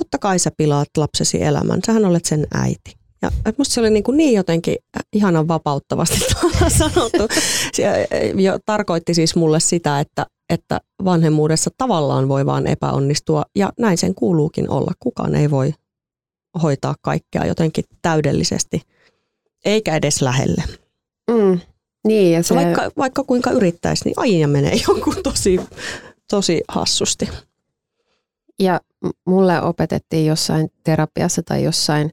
totta 0.00 0.18
kai 0.18 0.38
sä 0.38 0.50
pilaat 0.56 0.88
lapsesi 0.96 1.42
elämän, 1.42 1.80
sähän 1.86 2.04
olet 2.04 2.24
sen 2.24 2.46
äiti. 2.54 2.94
Ja 3.22 3.30
musta 3.58 3.74
se 3.74 3.80
oli 3.80 3.90
niin, 3.90 4.04
kuin 4.04 4.16
niin 4.16 4.34
jotenkin 4.34 4.76
ihanan 5.12 5.48
vapauttavasti 5.48 6.18
sanottu. 6.78 7.28
Se 7.72 8.08
jo 8.34 8.58
tarkoitti 8.66 9.14
siis 9.14 9.36
mulle 9.36 9.60
sitä, 9.60 10.00
että, 10.00 10.26
että 10.50 10.80
vanhemmuudessa 11.04 11.70
tavallaan 11.78 12.28
voi 12.28 12.46
vaan 12.46 12.66
epäonnistua 12.66 13.42
ja 13.56 13.72
näin 13.78 13.98
sen 13.98 14.14
kuuluukin 14.14 14.70
olla. 14.70 14.92
Kukaan 15.00 15.34
ei 15.34 15.50
voi 15.50 15.74
hoitaa 16.62 16.94
kaikkea 17.02 17.46
jotenkin 17.46 17.84
täydellisesti, 18.02 18.82
eikä 19.64 19.96
edes 19.96 20.22
lähelle. 20.22 20.64
Mm. 21.30 21.60
Niin, 22.06 22.32
ja 22.32 22.42
se... 22.42 22.54
vaikka, 22.54 22.90
vaikka 22.96 23.24
kuinka 23.24 23.50
yrittäisi, 23.50 24.04
niin 24.04 24.14
aina 24.16 24.48
menee 24.48 24.80
jonkun 24.88 25.16
tosi, 25.22 25.60
tosi 26.30 26.62
hassusti. 26.68 27.28
Ja 28.58 28.80
mulle 29.26 29.62
opetettiin 29.62 30.26
jossain 30.26 30.68
terapiassa 30.84 31.42
tai 31.42 31.64
jossain, 31.64 32.10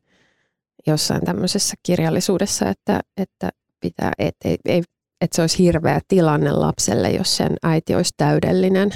jossain 0.87 1.25
tämmöisessä 1.25 1.75
kirjallisuudessa, 1.83 2.69
että, 2.69 2.99
että, 3.17 3.49
pitää, 3.79 4.11
et, 4.19 4.35
ei, 4.45 4.57
ei, 4.65 4.83
että 5.21 5.35
se 5.35 5.41
olisi 5.41 5.59
hirveä 5.59 6.01
tilanne 6.07 6.51
lapselle, 6.51 7.11
jos 7.11 7.37
sen 7.37 7.57
äiti 7.63 7.95
olisi 7.95 8.13
täydellinen. 8.17 8.89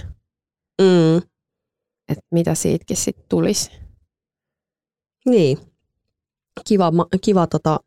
Mm. 0.81 1.17
Että 2.09 2.25
mitä 2.31 2.55
siitäkin 2.55 2.97
sitten 2.97 3.25
tulisi. 3.29 3.71
Niin. 5.25 5.57
Kiva, 6.67 6.91
kiva 7.21 7.47
tota, 7.47 7.79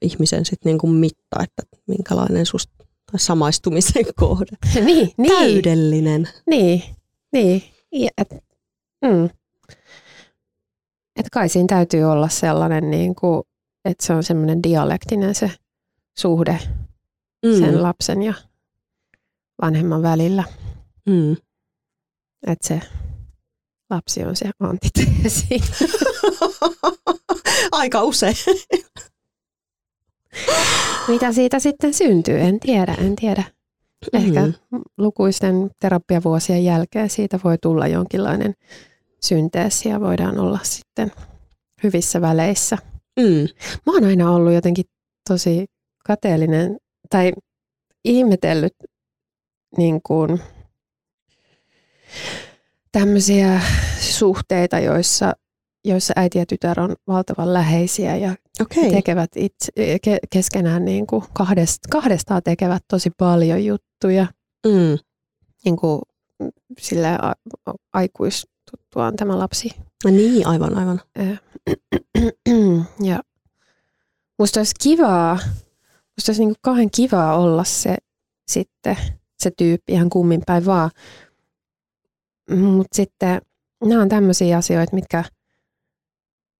ihmisen 0.00 0.44
sit 0.44 0.64
niinku 0.64 0.86
mitta, 0.86 1.42
että 1.42 1.62
minkälainen 1.86 2.46
susta 2.46 2.74
tai 3.12 3.20
samaistumisen 3.20 4.04
kohde. 4.20 4.56
niin, 4.84 5.10
niin. 5.18 5.38
Täydellinen. 5.38 6.28
Niin, 6.50 6.82
niin. 7.32 7.62
Et, 8.18 8.28
mm. 9.04 9.24
et 11.16 11.26
kai 11.32 11.48
siinä 11.48 11.66
täytyy 11.66 12.04
olla 12.04 12.28
sellainen, 12.28 12.90
niin 12.90 13.14
kuin, 13.14 13.42
että 13.84 14.06
se 14.06 14.12
on 14.12 14.22
semmoinen 14.22 14.62
dialektinen 14.62 15.34
se 15.34 15.50
suhde 16.18 16.58
mm. 17.54 17.58
sen 17.58 17.82
lapsen 17.82 18.22
ja 18.22 18.34
vanhemman 19.62 20.02
välillä. 20.02 20.44
Mm. 21.06 21.36
Että 22.46 22.68
se 22.68 22.80
lapsi 23.90 24.24
on 24.24 24.36
se 24.36 24.50
antiteesi. 24.60 25.46
Aika 27.72 28.02
usein. 28.02 28.36
Mitä 31.08 31.32
siitä 31.32 31.58
sitten 31.58 31.94
syntyy, 31.94 32.40
en 32.40 32.60
tiedä, 32.60 32.94
en 32.94 33.16
tiedä. 33.16 33.44
Ehkä 34.12 34.40
mm-hmm. 34.40 34.82
lukuisten 34.98 35.70
terapiavuosien 35.80 36.64
jälkeen 36.64 37.10
siitä 37.10 37.40
voi 37.44 37.58
tulla 37.62 37.86
jonkinlainen 37.86 38.54
synteesi 39.20 39.88
ja 39.88 40.00
voidaan 40.00 40.38
olla 40.38 40.58
sitten 40.62 41.12
hyvissä 41.82 42.20
väleissä. 42.20 42.78
Mm. 43.20 43.48
Mä 43.86 43.92
oon 43.92 44.04
aina 44.04 44.30
ollut 44.30 44.52
jotenkin 44.52 44.84
tosi 45.28 45.66
kateellinen 46.06 46.76
tai 47.10 47.32
ihmetellyt 48.04 48.74
niin 49.76 50.00
kuin, 50.02 50.40
tämmöisiä 52.92 53.60
suhteita, 54.00 54.78
joissa 54.78 55.32
joissa 55.86 56.12
äiti 56.16 56.38
ja 56.38 56.46
tytär 56.46 56.80
on 56.80 56.96
valtavan 57.06 57.54
läheisiä 57.54 58.16
ja 58.16 58.34
okay. 58.60 58.90
tekevät 58.90 59.30
itse, 59.36 59.72
ke, 60.02 60.18
keskenään 60.30 60.84
niin 60.84 61.06
kuin 61.06 61.24
kahdest, 61.32 61.78
kahdestaan 61.90 62.42
tekevät 62.42 62.84
tosi 62.88 63.10
paljon 63.18 63.64
juttuja. 63.64 64.26
Mm. 64.66 64.98
Niin 65.64 65.76
kuin 65.76 66.02
sille 66.78 67.08
a, 67.08 67.32
aikuistuttuaan 67.92 69.16
tämä 69.16 69.38
lapsi. 69.38 69.70
No 70.04 70.10
niin, 70.10 70.46
aivan, 70.46 70.78
aivan. 70.78 71.00
ja 73.10 73.20
musta 74.38 74.60
olisi 74.60 74.74
kivaa, 74.82 75.38
musta 76.16 76.30
olisi 76.30 76.42
niin 76.42 76.48
kuin 76.48 76.60
kauhean 76.62 76.90
kivaa 76.96 77.38
olla 77.38 77.64
se 77.64 77.96
sitten, 78.48 78.96
se 79.38 79.50
tyyppi 79.50 79.92
ihan 79.92 80.10
kummin 80.10 80.42
päin 80.46 80.66
vaan. 80.66 80.90
Mutta 82.50 82.96
sitten 82.96 83.40
nämä 83.84 84.02
on 84.02 84.08
tämmöisiä 84.08 84.56
asioita, 84.56 84.94
mitkä– 84.94 85.24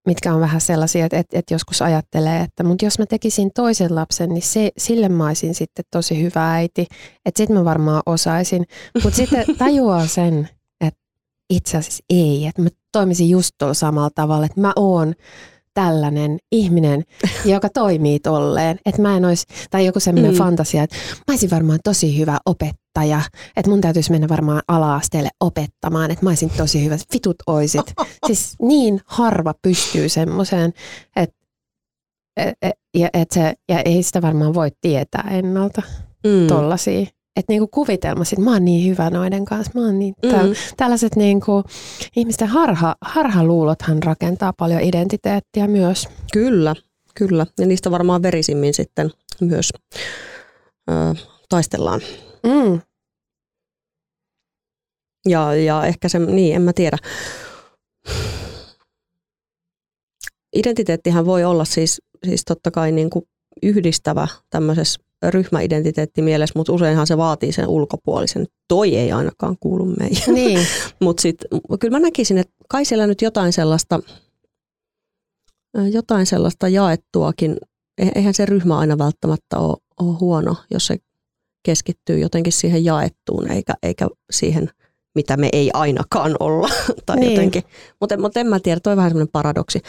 mitkä 0.07 0.35
on 0.35 0.40
vähän 0.40 0.61
sellaisia, 0.61 1.05
että, 1.05 1.19
että, 1.19 1.38
että 1.38 1.55
joskus 1.55 1.83
ajattelee, 1.83 2.40
että 2.40 2.64
mutta 2.64 2.85
jos 2.85 2.99
mä 2.99 3.07
tekisin 3.07 3.51
toisen 3.55 3.95
lapsen, 3.95 4.29
niin 4.31 4.42
se, 4.42 4.71
sille 4.79 5.09
mä 5.09 5.27
olisin 5.27 5.55
sitten 5.55 5.85
tosi 5.90 6.23
hyvä 6.23 6.53
äiti, 6.53 6.87
että 7.27 7.38
sitten 7.38 7.57
mä 7.57 7.64
varmaan 7.64 8.03
osaisin. 8.07 8.64
Mutta 9.03 9.16
sitten 9.16 9.45
tajuaa 9.59 10.07
sen, 10.07 10.49
että 10.81 11.01
itse 11.51 11.77
asiassa 11.77 12.05
ei, 12.11 12.47
että 12.47 12.62
mä 12.62 12.69
toimisin 12.92 13.31
just 13.31 13.51
tuolla 13.59 13.75
samalla 13.75 14.11
tavalla, 14.14 14.47
että 14.47 14.61
mä 14.61 14.73
oon 14.77 15.14
tällainen 15.77 16.39
ihminen, 16.53 17.03
joka 17.55 17.69
toimii 17.69 18.19
tolleen. 18.19 18.79
Että 18.87 19.03
mä 19.03 19.17
en 19.17 19.25
olisi, 19.25 19.47
tai 19.71 19.87
joku 19.87 20.01
semmoinen 20.01 20.33
mm. 20.33 20.39
fantasia, 20.39 20.83
että 20.83 20.97
mä 20.97 21.33
olisin 21.33 21.51
varmaan 21.51 21.79
tosi 21.85 22.19
hyvä 22.19 22.39
opettaja. 22.47 23.21
Että 23.57 23.71
mun 23.71 23.81
täytyisi 23.81 24.11
mennä 24.11 24.29
varmaan 24.29 24.62
ala-asteelle 24.69 25.29
opettamaan, 25.41 26.11
että 26.11 26.25
mä 26.25 26.31
olisin 26.31 26.51
tosi 26.51 26.85
hyvä. 26.85 26.97
Vitut 27.12 27.37
oisit. 27.47 27.93
Siis 28.27 28.57
niin 28.62 29.01
harva 29.07 29.55
pystyy 29.62 30.09
semmoiseen, 30.09 30.73
että 31.17 31.37
et, 32.37 32.55
et, 32.62 32.73
ja, 32.95 33.09
et 33.12 33.31
se, 33.31 33.55
ja 33.69 33.83
ei 33.83 34.03
sitä 34.03 34.23
varmaan 34.23 34.55
voi 34.55 34.71
tietää 34.81 35.29
ennalta 35.31 35.83
mm. 36.27 36.47
tollasia 36.47 37.07
että 37.37 37.53
niinku 37.53 37.66
kuvitelma, 37.66 38.22
että 38.33 38.44
mä 38.44 38.53
oon 38.53 38.64
niin 38.64 38.90
hyvä 38.90 39.11
noiden 39.11 39.44
kanssa. 39.44 39.72
Mä 39.75 39.81
oon 39.81 39.99
niin, 39.99 40.14
mm. 40.22 40.31
täl, 40.31 40.55
tällaiset 40.77 41.16
niinku, 41.16 41.62
ihmisten 42.16 42.49
harha, 42.49 42.96
harhaluulothan 43.01 44.03
rakentaa 44.03 44.53
paljon 44.53 44.81
identiteettiä 44.81 45.66
myös. 45.66 46.09
Kyllä, 46.33 46.75
kyllä. 47.14 47.46
Ja 47.61 47.66
niistä 47.66 47.90
varmaan 47.90 48.22
verisimmin 48.22 48.75
sitten 48.75 49.11
myös 49.40 49.72
ö, 50.90 50.92
taistellaan. 51.49 52.01
Mm. 52.46 52.81
Ja, 55.29 55.55
ja 55.55 55.87
ehkä 55.87 56.09
se, 56.09 56.18
niin 56.18 56.57
en 56.57 56.62
mä 56.62 56.72
tiedä. 56.72 56.99
Identiteettihän 60.57 61.27
voi 61.27 61.44
olla 61.44 61.64
siis, 61.64 62.03
siis 62.25 62.42
totta 62.44 62.70
kai 62.70 62.92
niin 62.92 63.11
kuin 63.11 63.25
yhdistävä 63.62 64.29
tämmöisessä 64.51 65.01
ryhmäidentiteetti 65.23 66.23
mielessä, 66.23 66.53
mutta 66.57 66.73
useinhan 66.73 67.07
se 67.07 67.16
vaatii 67.16 67.53
sen 67.53 67.69
ulkopuolisen. 67.69 68.47
Toi 68.69 68.97
ei 68.97 69.12
ainakaan 69.12 69.57
kuulu 69.61 69.85
meihin. 69.85 70.35
Niin. 70.35 70.66
mutta 71.03 71.21
sitten 71.21 71.61
kyllä 71.81 71.99
mä 71.99 72.07
näkisin, 72.07 72.38
että 72.38 72.53
kai 72.69 72.85
siellä 72.85 73.07
nyt 73.07 73.23
jotain 73.23 73.53
sellaista, 73.53 74.01
jotain 75.92 76.27
sellaista 76.27 76.69
jaettuakin, 76.69 77.57
e-, 77.99 78.11
eihän 78.14 78.35
se 78.35 78.47
ryhmä 78.47 78.79
aina 78.79 78.99
välttämättä 78.99 79.59
ole, 79.59 79.77
ole 80.01 80.16
huono, 80.21 80.57
jos 80.71 80.87
se 80.87 80.97
keskittyy 81.62 82.19
jotenkin 82.19 82.53
siihen 82.53 82.85
jaettuun, 82.85 83.51
eikä, 83.51 83.75
eikä 83.83 84.09
siihen, 84.31 84.71
mitä 85.14 85.37
me 85.37 85.49
ei 85.53 85.71
ainakaan 85.75 86.37
olla. 86.40 86.69
tai 87.07 87.16
niin. 87.16 87.33
jotenkin. 87.33 87.62
Mutta, 88.01 88.19
mutta 88.19 88.40
en 88.40 88.47
mä 88.47 88.61
tiedä, 88.61 88.81
toi 88.81 88.92
on 88.92 88.97
vähän 88.97 89.11
semmoinen 89.11 89.33
paradoksi. 89.33 89.81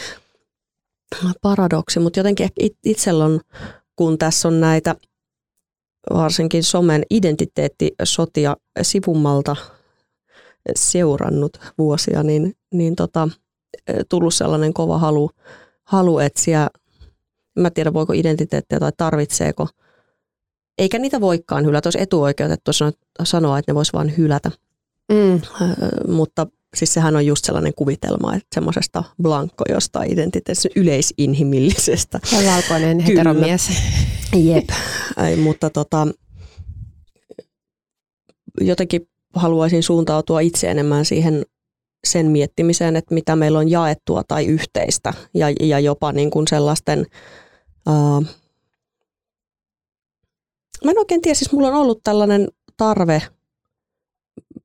Paradoksi, 1.41 1.99
mutta 1.99 2.19
jotenkin 2.19 2.49
itsellä 2.85 3.25
on, 3.25 3.41
kun 3.95 4.17
tässä 4.17 4.47
on 4.47 4.59
näitä 4.59 4.95
varsinkin 6.13 6.63
somen 6.63 7.03
identiteettisotia 7.09 8.57
sivummalta 8.81 9.55
seurannut 10.75 11.57
vuosia, 11.77 12.23
niin, 12.23 12.53
niin 12.73 12.95
tota, 12.95 13.29
tullut 14.09 14.33
sellainen 14.33 14.73
kova 14.73 14.97
halu, 14.97 15.31
halu 15.83 16.19
etsiä, 16.19 16.69
en 17.57 17.61
mä 17.61 17.69
tiedä 17.69 17.93
voiko 17.93 18.13
identiteettiä 18.13 18.79
tai 18.79 18.91
tarvitseeko, 18.97 19.67
eikä 20.77 20.99
niitä 20.99 21.21
voikaan 21.21 21.65
hylätä, 21.65 21.87
olisi 21.87 22.01
etuoikeutettu 22.01 22.71
sanoa, 23.23 23.59
että 23.59 23.71
ne 23.71 23.75
voisi 23.75 23.93
vain 23.93 24.17
hylätä. 24.17 24.51
Mm. 25.11 25.41
mutta 26.07 26.47
siis 26.75 26.93
sehän 26.93 27.15
on 27.15 27.25
just 27.25 27.45
sellainen 27.45 27.73
kuvitelma, 27.73 28.35
että 28.35 28.47
semmoisesta 28.55 29.03
blankko 29.21 29.63
jostain 29.69 30.13
identiteetistä 30.13 30.69
yleisinhimillisestä. 30.75 32.19
Ja 32.31 32.51
valkoinen 32.51 32.99
heteromies. 32.99 33.69
Jep, 34.35 34.69
Ei, 35.27 35.35
mutta 35.35 35.69
tota, 35.69 36.07
jotenkin 38.61 39.09
haluaisin 39.33 39.83
suuntautua 39.83 40.39
itse 40.39 40.71
enemmän 40.71 41.05
siihen 41.05 41.45
sen 42.07 42.25
miettimiseen, 42.25 42.95
että 42.95 43.13
mitä 43.13 43.35
meillä 43.35 43.59
on 43.59 43.71
jaettua 43.71 44.23
tai 44.27 44.45
yhteistä 44.45 45.13
ja, 45.33 45.47
ja 45.59 45.79
jopa 45.79 46.11
niin 46.11 46.29
kuin 46.29 46.47
sellaisten, 46.47 47.05
uh, 47.89 48.25
mä 50.85 50.91
en 50.91 50.97
oikein 50.97 51.21
tiedä, 51.21 51.35
siis 51.35 51.51
mulla 51.51 51.67
on 51.67 51.73
ollut 51.73 51.99
tällainen 52.03 52.47
tarve 52.77 53.21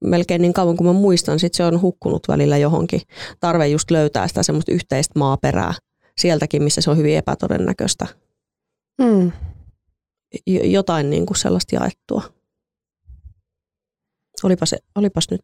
melkein 0.02 0.42
niin 0.42 0.52
kauan 0.52 0.76
kuin 0.76 0.86
mä 0.86 0.92
muistan, 0.92 1.38
sit 1.38 1.54
se 1.54 1.64
on 1.64 1.80
hukkunut 1.80 2.28
välillä 2.28 2.56
johonkin. 2.56 3.00
Tarve 3.40 3.68
just 3.68 3.90
löytää 3.90 4.28
sitä 4.28 4.42
semmoista 4.42 4.72
yhteistä 4.72 5.18
maaperää 5.18 5.74
sieltäkin, 6.18 6.62
missä 6.62 6.80
se 6.80 6.90
on 6.90 6.96
hyvin 6.96 7.16
epätodennäköistä. 7.16 8.06
Mm 9.00 9.32
jotain 10.46 11.10
niin 11.10 11.26
kuin 11.26 11.36
sellaista 11.36 11.74
jaettua. 11.74 12.22
Olipa 14.42 14.66
se, 14.66 14.78
olipas 14.94 15.30
nyt 15.30 15.40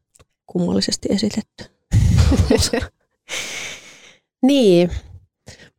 kummallisesti 0.47 1.09
esitetty. 1.11 1.65
niin. 4.47 4.91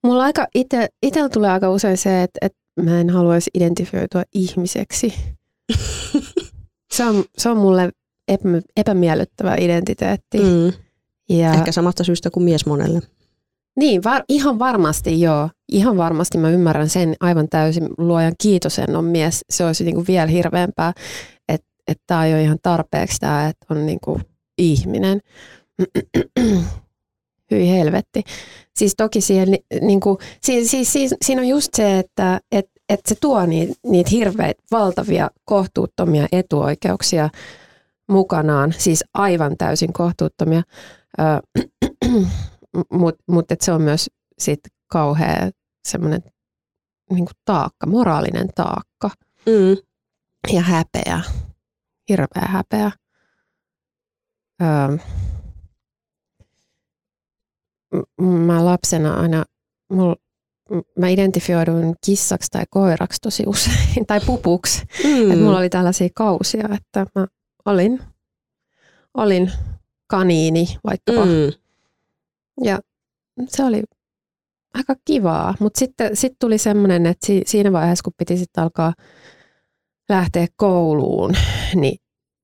Mulla 0.03 0.23
aika 0.23 0.47
ite, 0.55 0.89
itellä 1.03 1.29
tulee 1.29 1.51
aika 1.51 1.69
usein 1.71 1.97
se, 1.97 2.23
että, 2.23 2.37
että 2.41 2.59
mä 2.81 2.99
en 2.99 3.09
haluaisi 3.09 3.51
identifioitua 3.53 4.23
ihmiseksi. 4.33 5.13
se, 6.93 7.05
on, 7.05 7.23
se 7.37 7.49
on 7.49 7.57
mulle 7.57 7.91
epä, 8.29 8.49
epämiellyttävä 8.77 9.55
identiteetti. 9.55 10.39
Mm. 10.39 10.73
Ja, 11.29 11.53
Ehkä 11.53 11.71
samasta 11.71 12.03
syystä 12.03 12.29
kuin 12.29 12.43
mies 12.43 12.65
monelle. 12.65 12.99
Niin, 13.75 14.03
var, 14.03 14.23
ihan 14.29 14.59
varmasti 14.59 15.21
joo. 15.21 15.49
Ihan 15.71 15.97
varmasti 15.97 16.37
mä 16.37 16.49
ymmärrän 16.49 16.89
sen 16.89 17.15
aivan 17.19 17.49
täysin. 17.49 17.89
Luojan 17.97 18.33
kiitos 18.41 18.79
en 18.79 18.95
on 18.95 19.05
mies. 19.05 19.45
Se 19.49 19.65
olisi 19.65 19.83
niin 19.83 19.95
kuin 19.95 20.07
vielä 20.07 20.27
hirveämpää, 20.27 20.93
että 21.49 21.69
että 21.89 22.03
tämä 22.07 22.19
on 22.19 22.31
jo 22.31 22.41
ihan 22.41 22.57
tarpeeksi 22.63 23.19
tämä, 23.19 23.47
että 23.47 23.65
on 23.69 23.85
niin 23.85 23.99
kuin 24.03 24.21
ihminen. 24.57 25.21
Hyi 27.51 27.69
helvetti. 27.69 28.23
Siis 28.75 28.93
toki 28.97 29.21
siihen, 29.21 29.47
niin 29.81 29.99
kuin, 29.99 30.17
siis, 30.43 30.71
siis, 30.71 30.93
siis, 30.93 31.15
siinä 31.25 31.41
on 31.41 31.47
just 31.47 31.73
se, 31.73 31.99
että 31.99 32.39
et, 32.51 32.65
et 32.89 32.99
se 33.07 33.15
tuo 33.21 33.45
niitä, 33.45 33.73
niitä 33.85 34.09
hirveitä, 34.09 34.63
valtavia, 34.71 35.29
kohtuuttomia 35.45 36.27
etuoikeuksia 36.31 37.29
mukanaan. 38.09 38.73
Siis 38.77 39.03
aivan 39.13 39.57
täysin 39.57 39.93
kohtuuttomia. 39.93 40.63
mutta 42.91 43.23
mut 43.33 43.45
se 43.61 43.71
on 43.71 43.81
myös 43.81 44.09
sit 44.39 44.59
kauhea 44.87 45.49
semmoinen 45.87 46.21
niin 47.09 47.27
taakka, 47.45 47.87
moraalinen 47.87 48.49
taakka 48.55 49.09
mm. 49.45 49.77
ja 50.53 50.61
häpeä, 50.61 51.21
hirveä 52.09 52.47
häpeä. 52.47 52.91
Öö, 54.61 54.97
mä 58.21 58.65
lapsena 58.65 59.13
aina, 59.13 59.45
mul, 59.93 60.15
mä 60.97 61.07
identifioidun 61.07 61.95
kissaksi 62.05 62.47
tai 62.51 62.63
koiraksi 62.69 63.21
tosi 63.21 63.43
usein, 63.47 64.05
tai 64.07 64.19
pupuksi. 64.25 64.85
Mm. 65.03 65.31
Et 65.31 65.39
mulla 65.39 65.57
oli 65.57 65.69
tällaisia 65.69 66.09
kausia, 66.15 66.69
että 66.73 67.05
mä 67.15 67.27
olin, 67.65 67.99
olin 69.13 69.51
kaniini 70.07 70.67
vaikkapa. 70.83 71.25
Mm. 71.25 71.51
Ja 72.63 72.79
se 73.47 73.63
oli 73.63 73.83
aika 74.73 74.95
kivaa, 75.05 75.55
mutta 75.59 75.79
sitten 75.79 76.15
sit 76.15 76.33
tuli 76.39 76.57
semmoinen, 76.57 77.05
että 77.05 77.27
si, 77.27 77.41
siinä 77.45 77.71
vaiheessa, 77.71 78.03
kun 78.03 78.13
piti 78.17 78.37
sitten 78.37 78.63
alkaa 78.63 78.93
lähteä 80.09 80.47
kouluun, 80.55 81.33
niin 81.75 81.97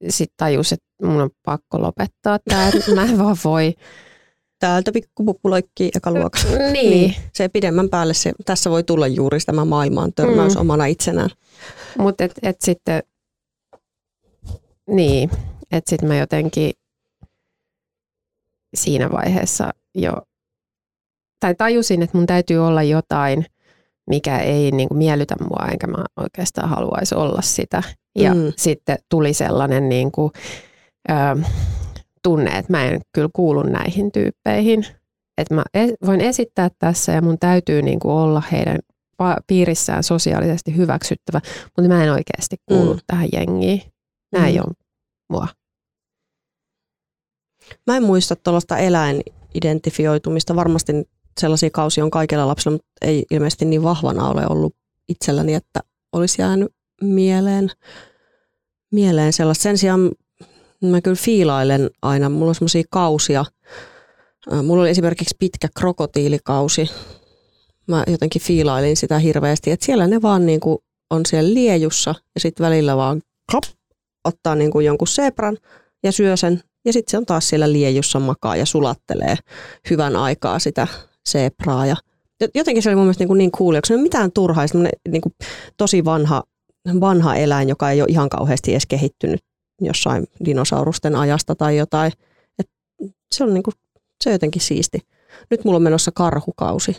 sitten 0.10 0.36
tajus, 0.38 0.72
että 0.72 0.86
mun 1.04 1.22
on 1.22 1.30
pakko 1.46 1.82
lopettaa 1.82 2.40
tämä, 2.50 2.72
mä 2.96 3.04
en 3.04 3.18
vaan 3.18 3.38
voi. 3.44 3.74
Täältä 4.60 4.92
pikkupuppu 4.92 5.50
loikkii 5.50 5.92
eka 5.96 6.12
luokka. 6.12 6.40
Niin. 6.50 6.74
niin. 6.74 7.16
Se 7.34 7.50
pidemmän 7.50 7.90
päälle, 7.90 8.14
se, 8.14 8.34
tässä 8.46 8.70
voi 8.70 8.84
tulla 8.84 9.08
juuri 9.08 9.40
tämä 9.46 9.66
maailmaan 9.66 10.14
törmäys 10.14 10.56
mm. 10.56 10.62
omana 10.62 10.86
itsenään. 10.86 11.30
Mutta 11.98 12.24
et, 12.24 12.32
et 12.42 12.62
sitten, 12.62 13.04
niin, 14.90 15.30
että 15.72 15.90
sitten 15.90 16.10
mä 16.10 16.18
jotenkin 16.18 16.72
siinä 18.76 19.12
vaiheessa 19.12 19.74
jo, 19.96 20.14
tai 21.40 21.56
tajusin, 21.56 22.02
että 22.02 22.18
mun 22.18 22.28
täytyy 22.28 22.68
olla 22.68 22.84
jotain, 22.84 23.46
mikä 24.10 24.40
ei 24.40 24.72
niin 24.72 24.88
kuin 24.88 24.98
miellytä 24.98 25.36
mua, 25.40 25.68
enkä 25.72 25.88
mä 25.88 26.06
oikeastaan 26.18 26.70
haluaisi 26.70 27.16
olla 27.16 27.42
sitä. 27.42 27.84
Ja 28.16 28.34
mm. 28.34 28.54
sitten 28.58 28.98
tuli 29.10 29.34
sellainen 29.34 29.90
niin 29.90 30.12
kuin, 30.12 30.32
ö, 31.10 31.14
tunne, 32.24 32.58
että 32.58 32.74
mä 32.74 32.86
en 32.86 33.02
kyllä 33.14 33.30
kuulu 33.34 33.64
näihin 33.64 34.12
tyyppeihin. 34.12 34.86
Että 35.38 35.56
mä 35.56 35.64
e-, 35.74 36.06
voin 36.06 36.22
esittää 36.22 36.70
tässä 36.80 37.12
ja 37.12 37.22
mun 37.22 37.40
täytyy 37.40 37.82
niin 37.82 38.00
kuin 38.00 38.12
olla 38.12 38.44
heidän 38.52 38.80
piirissään 39.48 40.04
sosiaalisesti 40.04 40.76
hyväksyttävä, 40.76 41.42
mutta 41.78 41.94
mä 41.94 42.04
en 42.04 42.12
oikeasti 42.12 42.56
kuulu 42.66 42.94
mm. 42.94 43.00
tähän 43.08 43.30
jengiin. 43.34 43.82
Näin 44.32 44.46
mm. 44.46 44.50
ei 44.50 44.60
ole 44.60 44.74
mua. 45.30 45.48
Mä 47.88 47.98
en 47.98 48.04
muista 48.04 48.36
tuollaista 48.36 48.78
eläinidentifioitumista. 48.78 50.56
Varmasti 50.56 50.94
sellaisia 51.40 51.70
kausia 51.70 52.04
on 52.04 52.12
kaikilla 52.12 52.48
lapsilla, 52.48 52.76
mutta 52.76 52.88
ei 53.02 53.26
ilmeisesti 53.32 53.66
niin 53.66 53.84
vahvana 53.84 54.30
ole 54.30 54.48
ollut 54.50 54.76
itselläni, 55.10 55.54
että 55.54 55.80
olisi 56.12 56.42
jäänyt 56.42 56.72
mieleen, 57.02 57.70
mieleen 58.92 59.34
sellaista. 59.34 59.64
Sen 59.64 59.78
sijaan 59.78 60.12
mä 60.82 61.02
kyllä 61.02 61.18
fiilailen 61.20 61.90
aina. 62.02 62.30
Mulla 62.30 62.50
on 62.50 62.56
semmoisia 62.56 62.84
kausia. 62.90 63.46
Mulla 64.64 64.82
oli 64.82 64.90
esimerkiksi 64.90 65.36
pitkä 65.40 65.68
krokotiilikausi 65.80 66.90
mä 67.88 68.04
jotenkin 68.08 68.42
fiilailin 68.42 68.98
sitä 68.98 69.20
hirveästi, 69.20 69.72
että 69.72 69.86
siellä 69.86 70.08
ne 70.08 70.22
vaan 70.22 70.46
niin 70.46 70.60
kuin 70.60 70.78
on 71.10 71.26
siellä 71.26 71.54
liejussa 71.54 72.16
ja 72.36 72.42
sitten 72.42 72.66
välillä 72.66 72.98
vaan 72.98 73.22
klop, 73.52 73.64
ottaa 74.26 74.56
niin 74.56 74.72
kuin 74.72 74.86
jonkun 74.86 75.08
sebran 75.08 75.58
ja 76.04 76.12
syö 76.12 76.38
sen 76.38 76.64
ja 76.86 76.94
sitten 76.94 77.12
se 77.12 77.18
on 77.18 77.26
taas 77.26 77.50
siellä 77.50 77.72
liejussa 77.72 78.20
makaa 78.20 78.56
ja 78.56 78.66
sulattelee 78.66 79.36
hyvän 79.90 80.16
aikaa 80.16 80.60
sitä 80.60 80.88
sebraa 81.26 81.86
ja 81.86 81.96
jotenkin 82.56 82.84
se 82.84 82.90
oli 82.90 82.96
mun 82.96 83.06
mielestä 83.06 83.22
niin, 83.22 83.28
kuin 83.28 83.38
niin 83.38 83.52
cool, 83.52 83.74
se 83.86 83.94
ei 83.94 83.96
ole 83.96 84.04
mitään 84.04 84.32
turhaa, 84.32 84.66
niin 85.10 85.22
kuin 85.22 85.34
tosi 85.78 86.06
vanha, 86.06 86.44
vanha 87.00 87.36
eläin, 87.36 87.70
joka 87.70 87.92
ei 87.92 88.02
ole 88.02 88.10
ihan 88.10 88.30
kauheasti 88.30 88.72
edes 88.72 88.86
kehittynyt 88.86 89.40
jossain 89.82 90.28
dinosaurusten 90.46 91.16
ajasta 91.16 91.56
tai 91.56 91.78
jotain. 91.78 92.12
Et 92.60 92.70
se 93.32 93.44
on 93.44 93.54
niin 93.54 93.64
kuin, 93.64 93.74
se 94.24 94.30
on 94.30 94.34
jotenkin 94.34 94.62
siisti. 94.62 95.00
Nyt 95.52 95.64
mulla 95.66 95.76
on 95.76 95.84
menossa 95.84 96.12
karhukausi. 96.12 96.98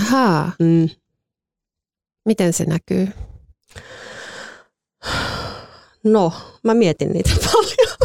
Ahaa. 0.00 0.52
Mm. 0.58 0.88
Miten 2.24 2.52
se 2.52 2.64
näkyy? 2.64 3.08
No, 6.06 6.32
mä 6.64 6.74
mietin 6.74 7.12
niitä 7.12 7.30
paljon. 7.52 7.96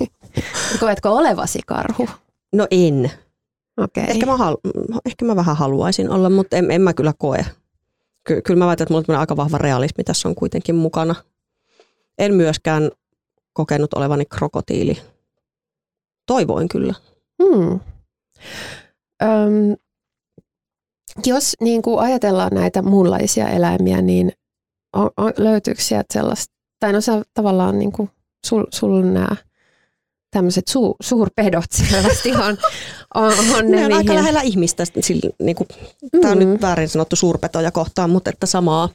Koetko 0.80 1.16
olevasi 1.16 1.60
karhu? 1.66 2.08
No 2.52 2.66
en. 2.70 3.10
Okay. 3.76 4.04
Ehkä, 4.04 4.26
mä 4.26 4.36
halu- 4.36 4.60
ehkä 5.06 5.24
mä 5.24 5.36
vähän 5.36 5.56
haluaisin 5.56 6.10
olla, 6.10 6.30
mutta 6.30 6.56
en, 6.56 6.70
en 6.70 6.82
mä 6.82 6.94
kyllä 6.94 7.12
koe. 7.18 7.46
Ky- 8.26 8.42
kyllä 8.42 8.58
mä 8.58 8.66
väitän, 8.66 8.84
että 8.84 8.94
mulla 8.94 9.04
on 9.08 9.20
aika 9.20 9.36
vahva 9.36 9.58
realismi 9.58 10.04
tässä 10.04 10.28
on 10.28 10.34
kuitenkin 10.34 10.74
mukana. 10.74 11.14
En 12.18 12.34
myöskään 12.34 12.90
kokenut 13.52 13.94
olevani 13.94 14.24
krokotiili. 14.24 14.98
Toivoin 16.26 16.68
kyllä. 16.68 16.94
Hmm. 17.42 17.80
Öm, 19.22 19.76
jos 21.26 21.52
niin 21.60 21.82
kuin 21.82 21.98
ajatellaan 21.98 22.50
näitä 22.54 22.82
muunlaisia 22.82 23.48
eläimiä, 23.48 24.02
niin 24.02 24.32
on, 24.92 25.10
on, 25.16 25.32
löytyykö 25.38 25.82
sieltä 25.82 26.12
sellaista, 26.12 26.53
tai 26.84 26.92
no 26.92 27.00
sä 27.00 27.22
tavallaan 27.34 27.78
niin 27.78 27.92
kuin, 27.92 28.10
sul, 28.46 28.64
sul 28.70 29.02
nämä 29.02 29.36
tämmöiset 30.30 30.68
su, 30.68 30.96
suurpedot 31.02 31.72
selvästi 31.90 32.32
on, 32.32 32.58
on, 33.14 33.32
on 33.58 33.70
ne, 33.70 33.76
ne 33.76 33.84
on 33.84 33.86
mihin... 33.86 33.92
aika 33.92 34.14
lähellä 34.14 34.40
ihmistä. 34.40 34.84
Sillä, 35.00 35.30
niin 35.42 35.56
kuin, 35.56 35.68
mm. 36.12 36.20
Tämä 36.20 36.32
on 36.32 36.38
nyt 36.38 36.62
väärin 36.62 36.88
sanottu 36.88 37.16
suurpetoja 37.16 37.70
kohtaan, 37.70 38.10
mutta 38.10 38.30
että 38.30 38.46
samaa 38.46 38.88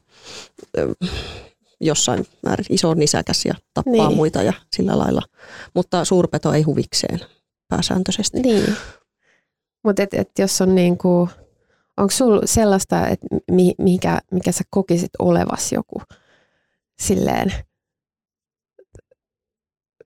jossain 1.82 2.26
määrin 2.44 2.66
iso 2.70 2.94
nisäkäs 2.94 3.46
ja 3.46 3.54
tappaa 3.74 4.08
niin. 4.08 4.16
muita 4.16 4.44
ja 4.44 4.54
sillä 4.76 4.98
lailla. 4.98 5.22
Mutta 5.74 6.06
suurpeto 6.06 6.54
ei 6.54 6.62
huvikseen 6.62 7.20
pääsääntöisesti. 7.68 8.40
Niin. 8.40 8.76
Mutta 9.84 10.04
et, 10.04 10.14
et 10.14 10.32
jos 10.40 10.62
on 10.62 10.76
niinku, 10.76 11.30
onko 11.98 12.12
sulla 12.12 12.42
sellaista, 12.46 13.08
että 13.08 13.28
mikä, 13.78 14.20
mikä 14.32 14.52
sä 14.52 14.64
kokisit 14.70 15.12
olevas 15.20 15.72
joku 15.72 16.02
silleen, 17.00 17.54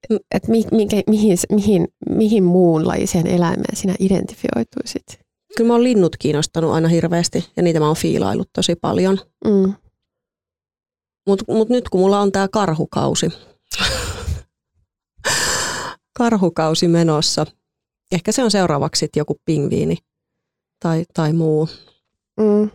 että 0.09 0.51
mi, 0.51 0.63
mihin, 0.71 1.03
mihin, 1.09 1.37
mihin, 1.51 1.87
mihin 2.09 2.43
muunlaiseen 2.43 3.27
eläimeen 3.27 3.75
sinä 3.75 3.95
identifioituisit? 3.99 5.05
Kyllä 5.57 5.67
mä 5.67 5.73
oon 5.73 5.83
linnut 5.83 6.17
kiinnostanut 6.17 6.71
aina 6.71 6.87
hirveästi 6.87 7.49
ja 7.57 7.63
niitä 7.63 7.79
mä 7.79 7.87
oon 7.87 7.95
fiilailut 7.95 8.49
tosi 8.53 8.75
paljon. 8.75 9.19
Mm. 9.45 9.73
Mutta 11.27 11.45
mut 11.47 11.69
nyt 11.69 11.89
kun 11.89 12.01
mulla 12.01 12.19
on 12.19 12.31
tämä 12.31 12.47
karhukausi, 12.47 13.29
karhukausi 16.19 16.87
menossa, 16.87 17.45
ehkä 18.11 18.31
se 18.31 18.43
on 18.43 18.51
seuraavaksi 18.51 19.09
joku 19.15 19.39
pingviini 19.45 19.97
tai, 20.79 21.05
tai 21.13 21.33
muu. 21.33 21.69
Mm. 22.39 22.69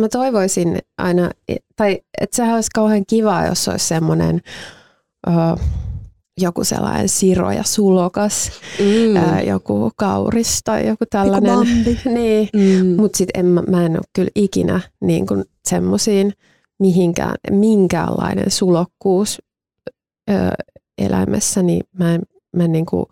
Mä 0.00 0.08
toivoisin 0.08 0.78
aina, 0.98 1.30
tai 1.76 2.00
että 2.20 2.36
sehän 2.36 2.54
olisi 2.54 2.70
kauhean 2.74 3.06
kiva, 3.06 3.46
jos 3.46 3.68
olisi 3.68 3.86
semmoinen 3.86 4.40
joku 6.40 6.64
sellainen 6.64 7.08
siro 7.08 7.50
ja 7.50 7.62
sulokas, 7.62 8.50
mm. 8.78 9.16
ää, 9.16 9.42
joku 9.42 9.90
kauris 9.96 10.60
tai 10.64 10.86
joku 10.86 11.04
tällainen. 11.10 11.58
niin. 12.14 12.48
Mm. 12.52 12.96
Mutta 12.96 13.18
sitten 13.18 13.46
mä, 13.46 13.62
mä 13.62 13.86
en 13.86 13.92
ole 13.92 14.06
kyllä 14.12 14.30
ikinä 14.34 14.80
niin 15.00 15.26
semmoisiin 15.68 16.32
mihinkään, 16.78 17.34
minkäänlainen 17.50 18.50
sulokkuus 18.50 19.42
ö, 20.30 20.34
eläimessä, 20.98 21.62
niin 21.62 21.82
mä 21.98 22.14
en, 22.14 22.22
mä 22.56 22.64
en 22.64 22.72
niin 22.72 22.86
kuin 22.86 23.06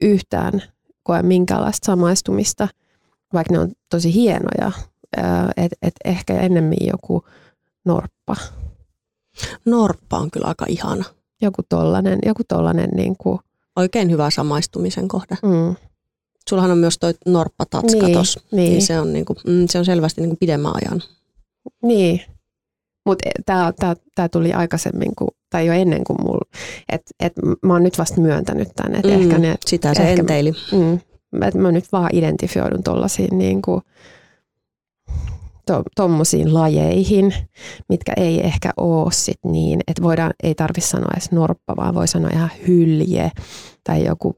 yhtään 0.00 0.62
koe 1.02 1.22
minkäänlaista 1.22 1.86
samaistumista, 1.86 2.68
vaikka 3.32 3.54
ne 3.54 3.58
on 3.58 3.72
tosi 3.90 4.14
hienoja. 4.14 4.72
Että 5.56 5.76
et 5.82 5.94
ehkä 6.04 6.40
ennemmin 6.40 6.86
joku 6.86 7.24
norppa. 7.84 8.36
Norppa 9.64 10.18
on 10.18 10.30
kyllä 10.30 10.46
aika 10.46 10.64
ihana. 10.68 11.04
Joku 11.42 11.62
tollanen, 11.68 12.18
joku 12.26 12.42
tollanen 12.48 12.90
niin 12.96 13.16
kuin... 13.16 13.38
Oikein 13.76 14.10
hyvä 14.10 14.30
samaistumisen 14.30 15.08
kohde. 15.08 15.36
Mm. 15.42 15.76
Sullahan 16.48 16.70
on 16.70 16.78
myös 16.78 16.98
toi 16.98 17.14
norppatatska 17.26 18.02
niin, 18.02 18.12
tuossa, 18.12 18.40
niin. 18.52 18.72
niin 18.72 18.82
se, 18.82 19.00
on 19.00 19.12
niinku, 19.12 19.34
mm, 19.46 19.66
se 19.68 19.78
on 19.78 19.84
selvästi 19.84 20.20
niinku 20.20 20.36
pidemmän 20.40 20.72
ajan. 20.74 21.02
Niin, 21.82 22.20
mutta 23.06 23.28
tämä 23.46 23.72
tää 24.14 24.28
tuli 24.28 24.52
aikaisemmin, 24.52 25.14
kuin, 25.18 25.28
tai 25.50 25.66
jo 25.66 25.72
ennen 25.72 26.04
kuin 26.04 26.22
mulla, 26.22 26.50
että 26.88 27.10
et 27.20 27.32
mä 27.62 27.72
oon 27.72 27.82
nyt 27.82 27.98
vasta 27.98 28.20
myöntänyt 28.20 28.68
tämän. 28.76 28.94
Et 28.94 29.04
mm, 29.04 29.10
ehkä 29.10 29.38
ne, 29.38 29.54
sitä 29.66 29.94
se 29.94 30.02
ehkä, 30.02 30.20
enteili. 30.20 30.52
Mm, 30.72 30.94
että 31.42 31.58
mä 31.58 31.72
nyt 31.72 31.92
vaan 31.92 32.10
identifioidun 32.12 32.82
tuollaisiin 32.82 33.38
niin 33.38 33.62
kuin, 33.62 33.82
tuommoisiin 35.96 36.54
lajeihin, 36.54 37.34
mitkä 37.88 38.12
ei 38.16 38.46
ehkä 38.46 38.70
ole 38.76 39.12
sit 39.12 39.38
niin, 39.44 39.80
että 39.86 40.02
voidaan, 40.02 40.32
ei 40.42 40.54
tarvitse 40.54 40.88
sanoa 40.88 41.10
edes 41.12 41.32
norppa, 41.32 41.76
vaan 41.76 41.94
voi 41.94 42.08
sanoa 42.08 42.30
ihan 42.32 42.50
hylje 42.68 43.30
tai 43.84 44.04
joku 44.04 44.36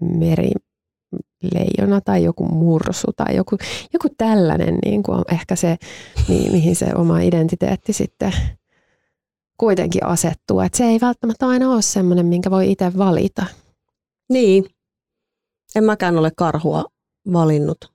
merileijona 0.00 2.00
tai 2.04 2.24
joku 2.24 2.44
mursu 2.44 3.12
tai 3.16 3.36
joku, 3.36 3.58
joku 3.92 4.08
tällainen 4.18 4.78
niin 4.84 5.02
kuin 5.02 5.18
on 5.18 5.24
ehkä 5.32 5.56
se, 5.56 5.76
niin, 6.28 6.52
mihin 6.52 6.76
se 6.76 6.86
oma 6.94 7.20
identiteetti 7.20 7.92
sitten 7.92 8.32
kuitenkin 9.58 10.06
asettuu. 10.06 10.60
Että 10.60 10.78
se 10.78 10.84
ei 10.84 11.00
välttämättä 11.00 11.46
aina 11.46 11.72
ole 11.72 11.82
semmoinen, 11.82 12.26
minkä 12.26 12.50
voi 12.50 12.72
itse 12.72 12.98
valita. 12.98 13.46
Niin. 14.28 14.64
En 15.76 15.84
mäkään 15.84 16.18
ole 16.18 16.30
karhua 16.36 16.84
valinnut. 17.32 17.92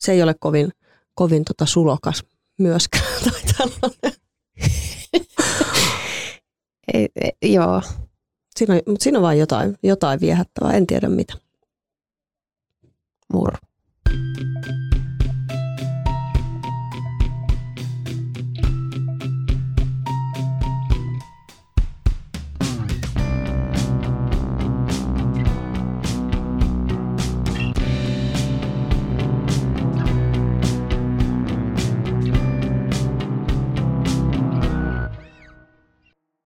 Se 0.00 0.12
ei 0.12 0.22
ole 0.22 0.34
kovin 0.40 0.70
kovin 1.16 1.44
tota 1.44 1.66
sulokas 1.66 2.24
myöskään 2.58 3.04
tai 3.24 3.40
tällainen. 3.56 4.20
ei, 6.94 7.08
ei, 7.42 7.52
joo. 7.52 7.82
Siinä 8.56 8.74
on, 8.74 8.80
mutta 8.86 9.02
siinä 9.02 9.18
on 9.18 9.22
vain 9.22 9.38
jotain, 9.38 9.78
jotain 9.82 10.20
viehättävää, 10.20 10.72
en 10.72 10.86
tiedä 10.86 11.08
mitä. 11.08 11.34
Mur, 13.32 13.52